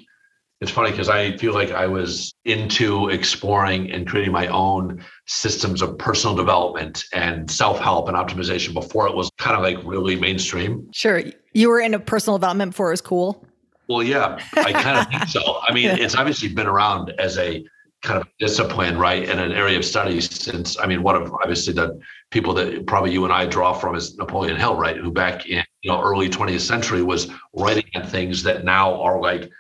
[0.66, 5.84] it's funny because I feel like I was into exploring and creating my own systems
[5.84, 10.16] of personal development and self help and optimization before it was kind of like really
[10.16, 10.90] mainstream.
[10.92, 11.22] Sure.
[11.54, 13.46] You were into personal development before it was cool.
[13.88, 15.60] Well, yeah, I kind of think so.
[15.68, 17.64] I mean, it's obviously been around as a
[18.02, 20.80] kind of discipline, right, in an area of study since.
[20.80, 22.00] I mean, one of obviously the
[22.32, 25.64] people that probably you and I draw from is Napoleon Hill, right, who back in
[25.84, 29.52] you know early 20th century was writing on things that now are like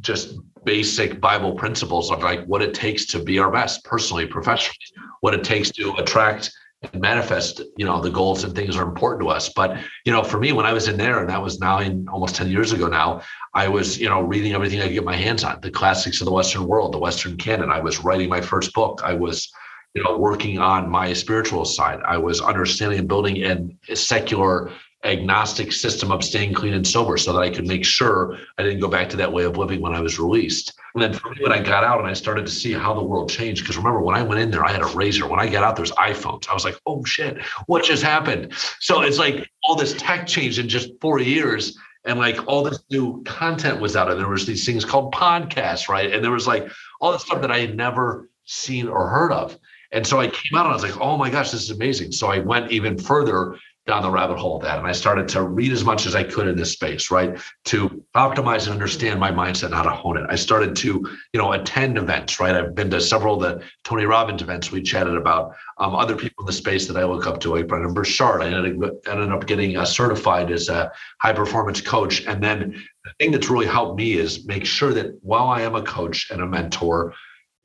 [0.00, 4.78] just basic Bible principles of like what it takes to be our best personally, professionally,
[5.20, 6.50] what it takes to attract
[6.92, 9.48] and manifest, you know, the goals and things are important to us.
[9.48, 12.06] But, you know, for me, when I was in there, and that was now in
[12.08, 13.22] almost 10 years ago now,
[13.54, 16.26] I was, you know, reading everything I could get my hands on, the classics of
[16.26, 17.70] the Western world, the Western canon.
[17.70, 19.00] I was writing my first book.
[19.04, 19.50] I was,
[19.94, 22.00] you know, working on my spiritual side.
[22.04, 24.70] I was understanding and building in a secular
[25.04, 28.80] agnostic system of staying clean and sober so that I could make sure I didn't
[28.80, 30.72] go back to that way of living when I was released.
[30.94, 33.02] And then for me, when I got out and I started to see how the
[33.02, 35.28] world changed, because remember when I went in there, I had a razor.
[35.28, 36.48] When I got out, there's iPhones.
[36.48, 38.52] I was like, oh shit, what just happened?
[38.80, 41.76] So it's like all this tech changed in just four years.
[42.06, 45.88] And like all this new content was out, and there was these things called podcasts,
[45.88, 46.12] right?
[46.12, 49.58] And there was like all this stuff that I had never seen or heard of.
[49.90, 52.12] And so I came out and I was like, oh my gosh, this is amazing.
[52.12, 53.56] So I went even further
[53.86, 54.78] down the rabbit hole of that.
[54.78, 57.38] And I started to read as much as I could in this space, right?
[57.66, 60.24] To optimize and understand my mindset and how to hone it.
[60.30, 60.88] I started to,
[61.32, 62.54] you know, attend events, right?
[62.54, 66.44] I've been to several of the Tony Robbins events we chatted about, um, other people
[66.44, 68.40] in the space that I look up to, like Brendon Burchard.
[68.40, 72.24] I ended, ended up getting uh, certified as a high performance coach.
[72.26, 75.74] And then the thing that's really helped me is make sure that while I am
[75.74, 77.12] a coach and a mentor,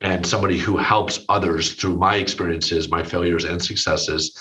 [0.02, 4.38] and somebody who helps others through my experiences, my failures and successes,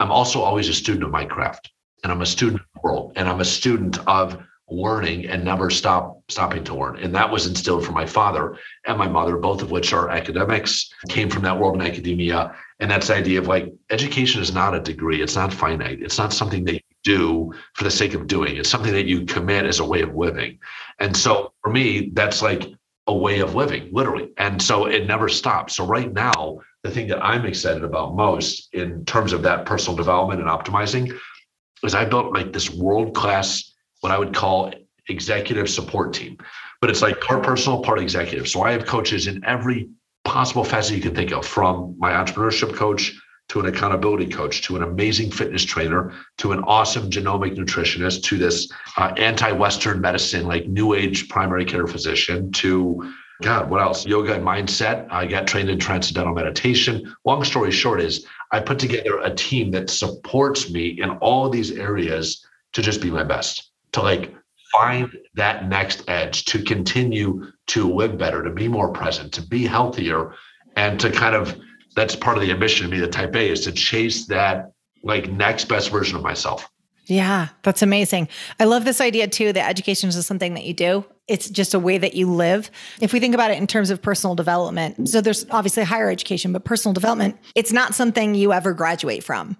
[0.00, 1.70] I'm also always a student of my craft
[2.02, 5.70] and I'm a student of the world and I'm a student of learning and never
[5.70, 6.96] stop stopping to learn.
[6.98, 10.90] And that was instilled from my father and my mother, both of which are academics,
[11.08, 12.54] came from that world in academia.
[12.80, 16.18] And that's the idea of like education is not a degree, it's not finite, it's
[16.18, 19.64] not something that you do for the sake of doing, it's something that you commit
[19.64, 20.58] as a way of living.
[20.98, 22.66] And so for me, that's like
[23.06, 24.30] a way of living, literally.
[24.36, 25.76] And so it never stops.
[25.76, 29.96] So right now, the thing that I'm excited about most in terms of that personal
[29.96, 31.16] development and optimizing
[31.82, 34.72] is I built like this world class, what I would call
[35.08, 36.36] executive support team.
[36.80, 38.48] But it's like part personal, part executive.
[38.48, 39.88] So I have coaches in every
[40.24, 43.18] possible facet you can think of, from my entrepreneurship coach
[43.48, 48.36] to an accountability coach, to an amazing fitness trainer, to an awesome genomic nutritionist, to
[48.36, 53.10] this uh, anti-Western medicine, like new age primary care physician, to
[53.42, 54.04] God, what else?
[54.04, 55.06] Yoga and mindset.
[55.10, 57.14] I got trained in transcendental meditation.
[57.24, 61.70] Long story short is I put together a team that supports me in all these
[61.70, 64.34] areas to just be my best, to like
[64.72, 69.66] find that next edge, to continue to live better, to be more present, to be
[69.66, 70.34] healthier,
[70.76, 71.56] and to kind of
[71.94, 74.72] that's part of the ambition of me, the type A, is to chase that
[75.02, 76.68] like next best version of myself.
[77.08, 78.28] Yeah, that's amazing.
[78.60, 81.04] I love this idea too that education is just something that you do.
[81.26, 82.70] It's just a way that you live.
[83.00, 86.52] If we think about it in terms of personal development, so there's obviously higher education,
[86.52, 89.56] but personal development, it's not something you ever graduate from.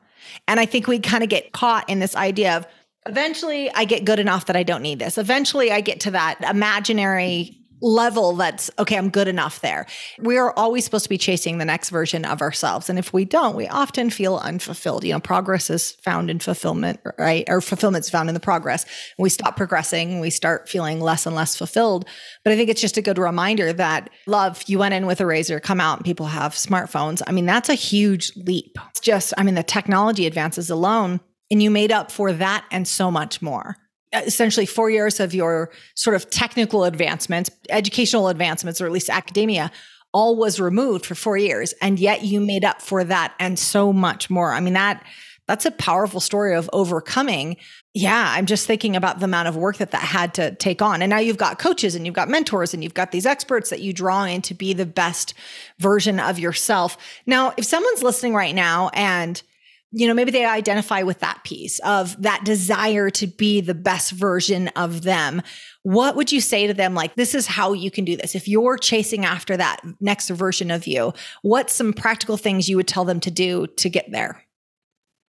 [0.47, 2.67] And I think we kind of get caught in this idea of
[3.07, 5.17] eventually I get good enough that I don't need this.
[5.17, 9.87] Eventually I get to that imaginary level that's okay i'm good enough there.
[10.19, 12.89] We are always supposed to be chasing the next version of ourselves.
[12.89, 15.05] And if we don't we often feel unfulfilled.
[15.05, 17.45] You know progress is found in fulfillment right?
[17.49, 18.85] Or fulfillment's found in the progress.
[19.19, 22.07] We stop progressing we start feeling less and less fulfilled.
[22.45, 25.27] But i think it's just a good reminder that love you went in with a
[25.27, 27.23] razor come out and people have smartphones.
[27.27, 28.79] I mean that's a huge leap.
[28.91, 31.21] It's just i mean the technology advances alone
[31.51, 33.77] and you made up for that and so much more
[34.13, 39.11] Uh, essentially four years of your sort of technical advancements, educational advancements, or at least
[39.11, 39.71] academia,
[40.15, 41.75] all was removed for four years.
[41.83, 44.55] And yet you made up for that and so much more.
[44.55, 45.05] I mean, that
[45.47, 47.57] that's a powerful story of overcoming.
[47.95, 51.01] Yeah, I'm just thinking about the amount of work that that had to take on.
[51.01, 53.81] And now you've got coaches and you've got mentors and you've got these experts that
[53.81, 55.33] you draw in to be the best
[55.79, 56.99] version of yourself.
[57.25, 59.43] Now, if someone's listening right now and
[59.91, 64.13] you know, maybe they identify with that piece of that desire to be the best
[64.13, 65.41] version of them.
[65.83, 66.95] What would you say to them?
[66.95, 68.35] Like, this is how you can do this.
[68.35, 72.89] If you're chasing after that next version of you, what's some practical things you would
[72.89, 74.45] tell them to do to get there?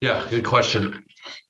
[0.02, 1.06] Yeah, good question.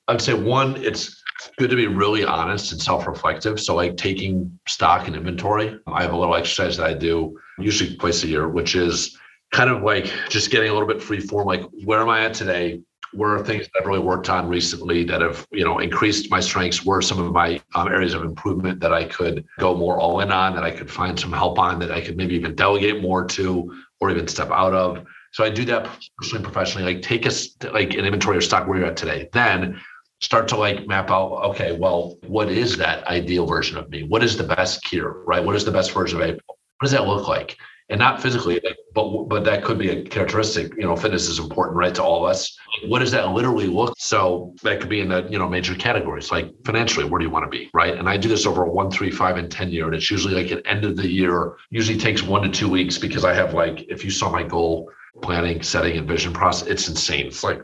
[0.08, 1.20] I'd say one, it's
[1.58, 3.60] good to be really honest and self-reflective.
[3.60, 5.80] So like taking stock and inventory.
[5.88, 9.18] I have a little exercise that I do usually twice a year, which is
[9.52, 11.48] kind of like just getting a little bit free form.
[11.48, 12.82] Like, where am I at today?
[13.14, 16.86] Were things that I've really worked on recently that have, you know, increased my strengths,
[16.86, 20.32] were some of my um, areas of improvement that I could go more all in
[20.32, 23.26] on, that I could find some help on, that I could maybe even delegate more
[23.26, 25.06] to or even step out of.
[25.32, 27.32] So I do that personally, professionally, like take a,
[27.72, 29.30] like an inventory of stock where you're at today.
[29.32, 29.80] Then
[30.22, 34.04] start to like map out, okay, well, what is that ideal version of me?
[34.04, 35.44] What is the best Keir, right?
[35.44, 36.44] What is the best version of April?
[36.48, 37.58] What does that look like?
[37.90, 38.62] And not physically,
[38.94, 40.74] but but that could be a characteristic.
[40.76, 42.58] You know, fitness is important, right, to all of us.
[42.86, 43.96] What does that literally look?
[43.98, 47.32] So that could be in the you know major categories, like financially, where do you
[47.32, 47.98] want to be, right?
[47.98, 50.36] And I do this over a one, three, five, and ten year, and it's usually
[50.36, 51.58] like at end of the year.
[51.72, 54.92] Usually takes one to two weeks because I have like if you saw my goal
[55.22, 57.28] planning, setting, and vision process, it's insane.
[57.28, 57.62] It's like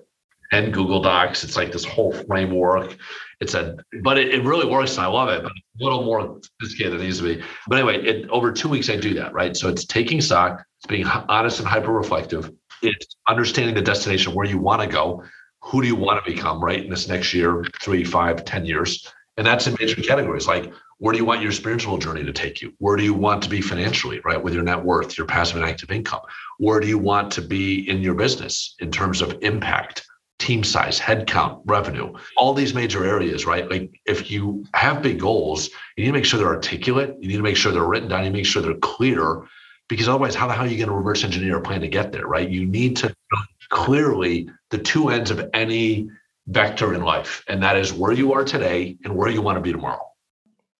[0.52, 1.44] and Google Docs.
[1.44, 2.96] It's like this whole framework.
[3.42, 6.40] It's a, but it, it really works and I love it, but a little more
[6.42, 7.44] sophisticated than it needs to be.
[7.68, 9.56] But anyway, it, over two weeks, I do that, right?
[9.56, 14.46] So it's taking stock, it's being honest and hyper reflective, it's understanding the destination where
[14.46, 15.24] you want to go,
[15.62, 16.84] who do you want to become, right?
[16.84, 19.12] In this next year, three, five, ten years.
[19.38, 22.62] And that's in major categories like where do you want your spiritual journey to take
[22.62, 22.74] you?
[22.78, 24.42] Where do you want to be financially, right?
[24.42, 26.22] With your net worth, your passive and active income?
[26.58, 30.05] Where do you want to be in your business in terms of impact,
[30.46, 33.70] team size, headcount, revenue, all these major areas, right?
[33.70, 37.16] Like if you have big goals, you need to make sure they're articulate.
[37.20, 38.26] You need to make sure they're written down.
[38.26, 39.48] You make sure they're clear
[39.88, 42.12] because otherwise, how the hell are you going to reverse engineer a plan to get
[42.12, 42.50] there, right?
[42.50, 43.16] You need to
[43.70, 46.10] clearly the two ends of any
[46.48, 49.62] vector in life, and that is where you are today and where you want to
[49.62, 50.08] be tomorrow.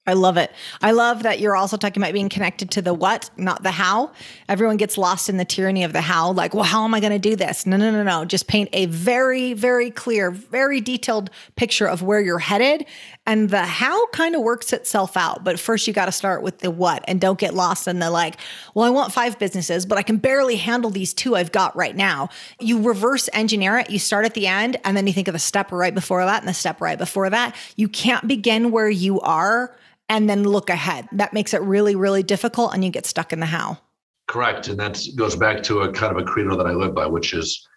[0.08, 0.52] I love it.
[0.84, 4.12] I love that you're also talking about being connected to the what, not the how.
[4.48, 7.12] Everyone gets lost in the tyranny of the how, like, well, how am I going
[7.12, 7.66] to do this?
[7.66, 8.24] No, no, no, no.
[8.24, 12.86] Just paint a very, very clear, very detailed picture of where you're headed.
[13.26, 15.44] And the how kind of works itself out.
[15.44, 18.12] But first, you got to start with the what and don't get lost in the
[18.12, 18.38] like,
[18.76, 21.96] well, I want five businesses, but I can barely handle these two I've got right
[21.96, 22.30] now.
[22.60, 23.90] You reverse engineer it.
[23.90, 26.44] You start at the end and then you think of the step right before that
[26.44, 27.56] and the step right before that.
[27.76, 29.76] You can't begin where you are
[30.10, 31.08] and then look ahead.
[31.12, 33.80] That makes it really, really difficult and you get stuck in the how.
[34.28, 34.68] Correct.
[34.68, 37.34] And that goes back to a kind of a credo that I live by, which
[37.34, 37.68] is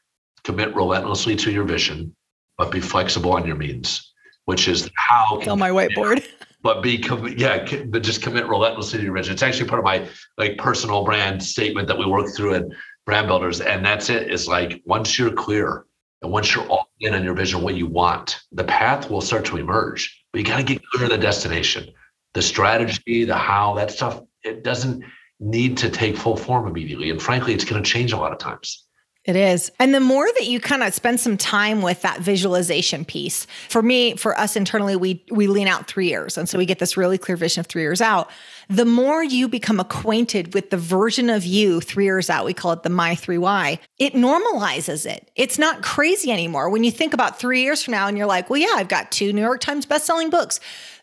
[0.44, 2.14] commit relentlessly to your vision,
[2.56, 4.12] but be flexible on your means,
[4.46, 5.38] which is how.
[5.42, 6.26] Kill my whiteboard.
[6.60, 7.00] But be,
[7.36, 9.32] yeah, but just commit relentlessly to your vision.
[9.32, 10.08] It's actually part of my
[10.38, 12.74] like personal brand statement that we work through in
[13.06, 13.60] brand builders.
[13.60, 14.28] And that's it.
[14.28, 15.86] Is like once you're clear
[16.20, 19.44] and once you're all in on your vision, what you want, the path will start
[19.44, 20.24] to emerge.
[20.32, 21.92] But you got to get clear of the destination
[22.34, 25.04] the strategy, the how, that stuff, it doesn't
[25.40, 27.10] need to take full form immediately.
[27.10, 28.84] And frankly, it's going to change a lot of times.
[29.28, 29.70] It is.
[29.78, 33.82] And the more that you kind of spend some time with that visualization piece, for
[33.82, 36.38] me, for us internally, we we lean out three years.
[36.38, 38.30] And so we get this really clear vision of three years out.
[38.70, 42.72] The more you become acquainted with the version of you three years out, we call
[42.72, 45.30] it the my three Y, it normalizes it.
[45.36, 46.70] It's not crazy anymore.
[46.70, 49.12] When you think about three years from now and you're like, well, yeah, I've got
[49.12, 50.58] two New York Times bestselling books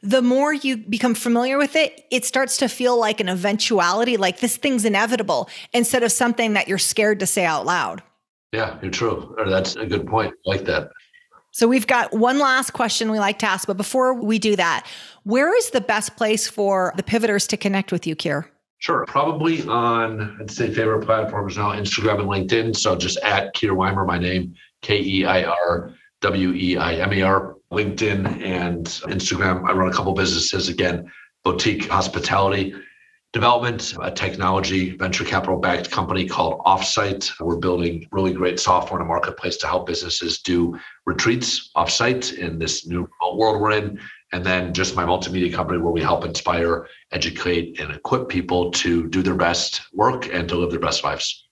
[0.06, 4.40] the more you become familiar with it, it starts to feel like an eventuality, like
[4.40, 8.04] this thing's inevitable instead of something that you're scared to say out loud.
[8.54, 9.36] Yeah, you're true.
[9.48, 10.34] That's a good point.
[10.46, 10.90] I like that.
[11.52, 14.86] So we've got one last question we like to ask, but before we do that,
[15.24, 18.50] where is the best place for the pivoters to connect with you, Keir?
[18.78, 19.06] Sure.
[19.08, 22.76] Probably on, I'd say, favorite platforms now Instagram and LinkedIn.
[22.76, 27.14] So just at Keir Weimer, my name, K E I R W E I M
[27.14, 27.56] E R.
[27.76, 29.68] LinkedIn and Instagram.
[29.68, 31.12] I run a couple businesses again,
[31.44, 32.74] boutique hospitality
[33.36, 37.30] development, a technology venture capital backed company called Offsite.
[37.42, 42.58] We're building really great software in a marketplace to help businesses do retreats offsite in
[42.58, 44.00] this new world we're in.
[44.32, 49.10] And then just my multimedia company where we help inspire, educate, and equip people to
[49.10, 51.46] do their best work and to live their best lives.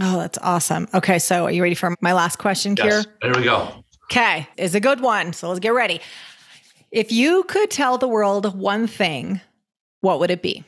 [0.00, 0.88] Oh, that's awesome.
[0.94, 2.74] Okay, so are you ready for my last question?
[2.76, 3.79] Yes, there we go.
[4.10, 5.32] Okay, is a good one.
[5.32, 6.00] So let's get ready.
[6.90, 9.40] If you could tell the world one thing,
[10.00, 10.64] what would it be?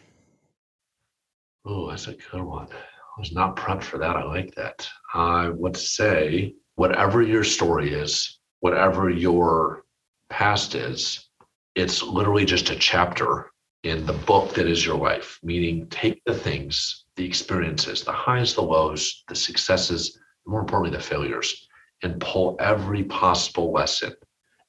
[1.64, 2.68] Oh, that's a good one.
[2.70, 4.14] I was not prepped for that.
[4.14, 4.88] I like that.
[5.12, 9.86] I would say whatever your story is, whatever your
[10.28, 11.28] past is,
[11.74, 13.50] it's literally just a chapter
[13.82, 15.40] in the book that is your life.
[15.42, 20.16] Meaning, take the things, the experiences, the highs, the lows, the successes,
[20.46, 21.66] more importantly, the failures,
[22.02, 24.12] and pull every possible lesson,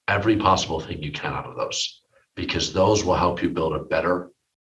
[0.08, 2.02] every possible thing you can out of those,
[2.36, 4.32] because those will help you build a better,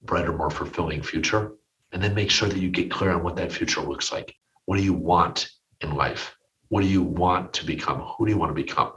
[0.03, 1.53] brighter, more fulfilling future.
[1.91, 4.36] And then make sure that you get clear on what that future looks like.
[4.66, 5.49] What do you want
[5.82, 6.36] in life?
[6.70, 8.01] What do you want to become?
[8.01, 8.93] Who do you want to become?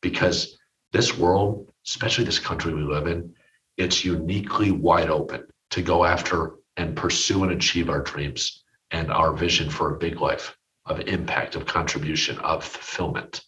[0.00, 0.58] Because
[0.92, 3.34] this world, especially this country we live in,
[3.76, 9.32] it's uniquely wide open to go after and pursue and achieve our dreams and our
[9.32, 13.42] vision for a big life of impact, of contribution, of fulfillment.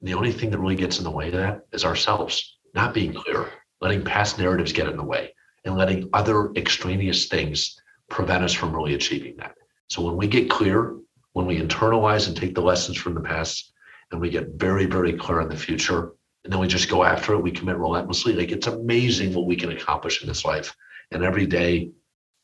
[0.00, 2.94] And the only thing that really gets in the way of that is ourselves not
[2.94, 3.48] being clear,
[3.80, 8.74] letting past narratives get in the way, and letting other extraneous things prevent us from
[8.74, 9.54] really achieving that.
[9.88, 10.96] So when we get clear,
[11.32, 13.72] when we internalize and take the lessons from the past,
[14.10, 16.12] and we get very, very clear in the future,
[16.44, 18.32] and then we just go after it, we commit relentlessly.
[18.32, 20.74] Like it's amazing what we can accomplish in this life.
[21.10, 21.90] And every day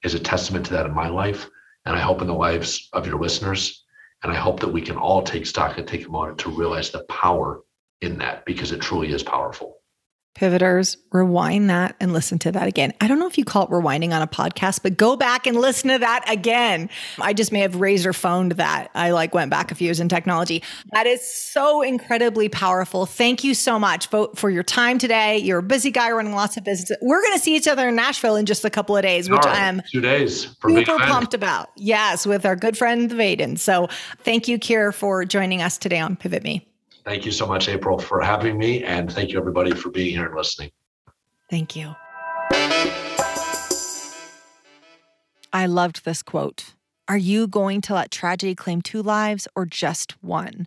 [0.05, 1.49] is a testament to that in my life.
[1.87, 3.85] And I hope in the lives of your listeners
[4.23, 6.91] and I hope that we can all take stock and take a moment to realize
[6.91, 7.61] the power
[8.01, 9.76] in that because it truly is powerful.
[10.37, 12.93] Pivoters, rewind that and listen to that again.
[13.01, 15.57] I don't know if you call it rewinding on a podcast, but go back and
[15.57, 16.91] listen to that again.
[17.19, 18.91] I just may have razor phoned that.
[18.95, 20.63] I like went back a few years in technology.
[20.93, 23.07] That is so incredibly powerful.
[23.07, 25.39] Thank you so much for, for your time today.
[25.39, 26.99] You're a busy guy running lots of businesses.
[27.01, 29.47] We're going to see each other in Nashville in just a couple of days, which
[29.47, 31.71] I am two days super pumped about.
[31.77, 33.59] Yes, with our good friend the Vaden.
[33.59, 33.89] So
[34.23, 36.66] thank you, Keir, for joining us today on Pivot Me.
[37.07, 38.83] Thank you so much, April, for having me.
[38.83, 40.73] And thank you, everybody, for being here and listening.
[41.49, 41.95] Thank you.
[45.53, 46.75] I loved this quote.
[47.07, 50.67] Are you going to let tragedy claim two lives or just one?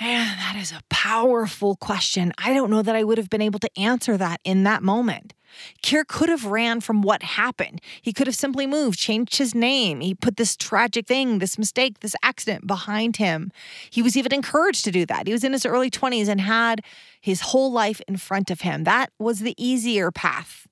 [0.00, 2.32] Man, that is a powerful question.
[2.38, 5.34] I don't know that I would have been able to answer that in that moment.
[5.82, 7.80] Keir could have ran from what happened.
[8.00, 10.00] He could have simply moved, changed his name.
[10.00, 13.50] He put this tragic thing, this mistake, this accident behind him.
[13.90, 15.26] He was even encouraged to do that.
[15.26, 16.82] He was in his early 20s and had
[17.20, 18.84] his whole life in front of him.
[18.84, 20.68] That was the easier path,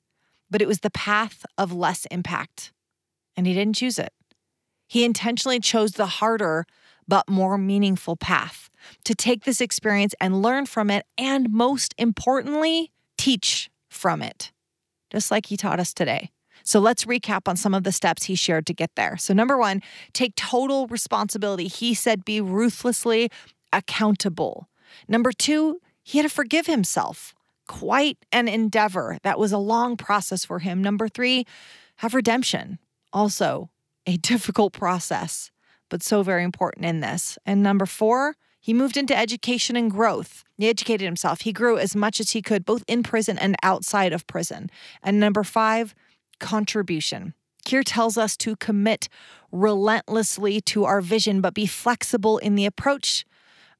[0.50, 2.72] but it was the path of less impact.
[3.36, 4.12] And he didn't choose it.
[4.86, 6.64] He intentionally chose the harder
[7.08, 8.70] but more meaningful path
[9.04, 14.52] to take this experience and learn from it, and most importantly, teach from it,
[15.10, 16.30] just like he taught us today.
[16.62, 19.16] So let's recap on some of the steps he shared to get there.
[19.16, 19.82] So, number one,
[20.12, 21.68] take total responsibility.
[21.68, 23.30] He said, be ruthlessly
[23.72, 24.68] accountable.
[25.06, 27.34] Number two, he had to forgive himself.
[27.68, 29.18] Quite an endeavor.
[29.22, 30.82] That was a long process for him.
[30.82, 31.46] Number three,
[31.96, 32.78] have redemption.
[33.12, 33.70] Also,
[34.06, 35.50] a difficult process,
[35.88, 37.38] but so very important in this.
[37.46, 40.42] And number four, he moved into education and growth.
[40.56, 41.42] He educated himself.
[41.42, 44.70] He grew as much as he could, both in prison and outside of prison.
[45.02, 45.94] And number five,
[46.40, 47.34] contribution.
[47.64, 49.08] Keir tells us to commit
[49.52, 53.24] relentlessly to our vision, but be flexible in the approach.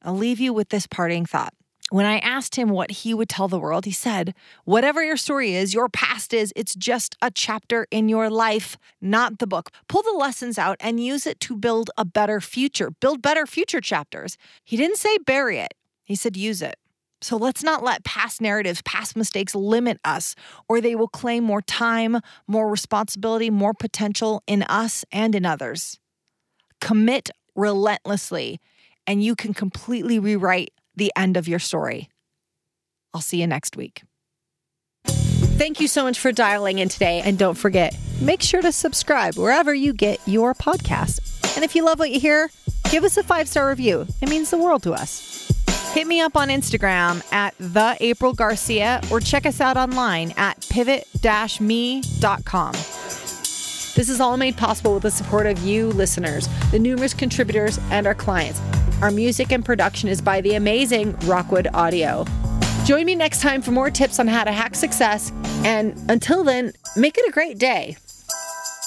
[0.02, 1.54] I'll leave you with this parting thought.
[1.90, 4.34] When I asked him what he would tell the world, he said,
[4.64, 9.38] Whatever your story is, your past is, it's just a chapter in your life, not
[9.38, 9.70] the book.
[9.88, 13.80] Pull the lessons out and use it to build a better future, build better future
[13.80, 14.36] chapters.
[14.64, 16.74] He didn't say bury it, he said use it.
[17.22, 20.34] So let's not let past narratives, past mistakes limit us,
[20.68, 22.18] or they will claim more time,
[22.48, 26.00] more responsibility, more potential in us and in others.
[26.80, 28.60] Commit relentlessly,
[29.06, 32.08] and you can completely rewrite the end of your story.
[33.14, 34.02] I'll see you next week.
[35.06, 37.22] Thank you so much for dialing in today.
[37.24, 41.56] And don't forget, make sure to subscribe wherever you get your podcast.
[41.56, 42.50] And if you love what you hear,
[42.90, 44.06] give us a five star review.
[44.20, 45.50] It means the world to us.
[45.94, 50.60] Hit me up on Instagram at the April Garcia or check us out online at
[50.68, 52.74] pivot-me.com.
[53.96, 58.06] This is all made possible with the support of you listeners, the numerous contributors, and
[58.06, 58.60] our clients.
[59.00, 62.26] Our music and production is by the amazing Rockwood Audio.
[62.84, 65.32] Join me next time for more tips on how to hack success.
[65.64, 67.96] And until then, make it a great day.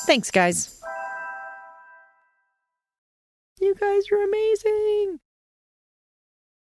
[0.05, 0.80] Thanks, guys.
[3.60, 5.20] You guys are amazing.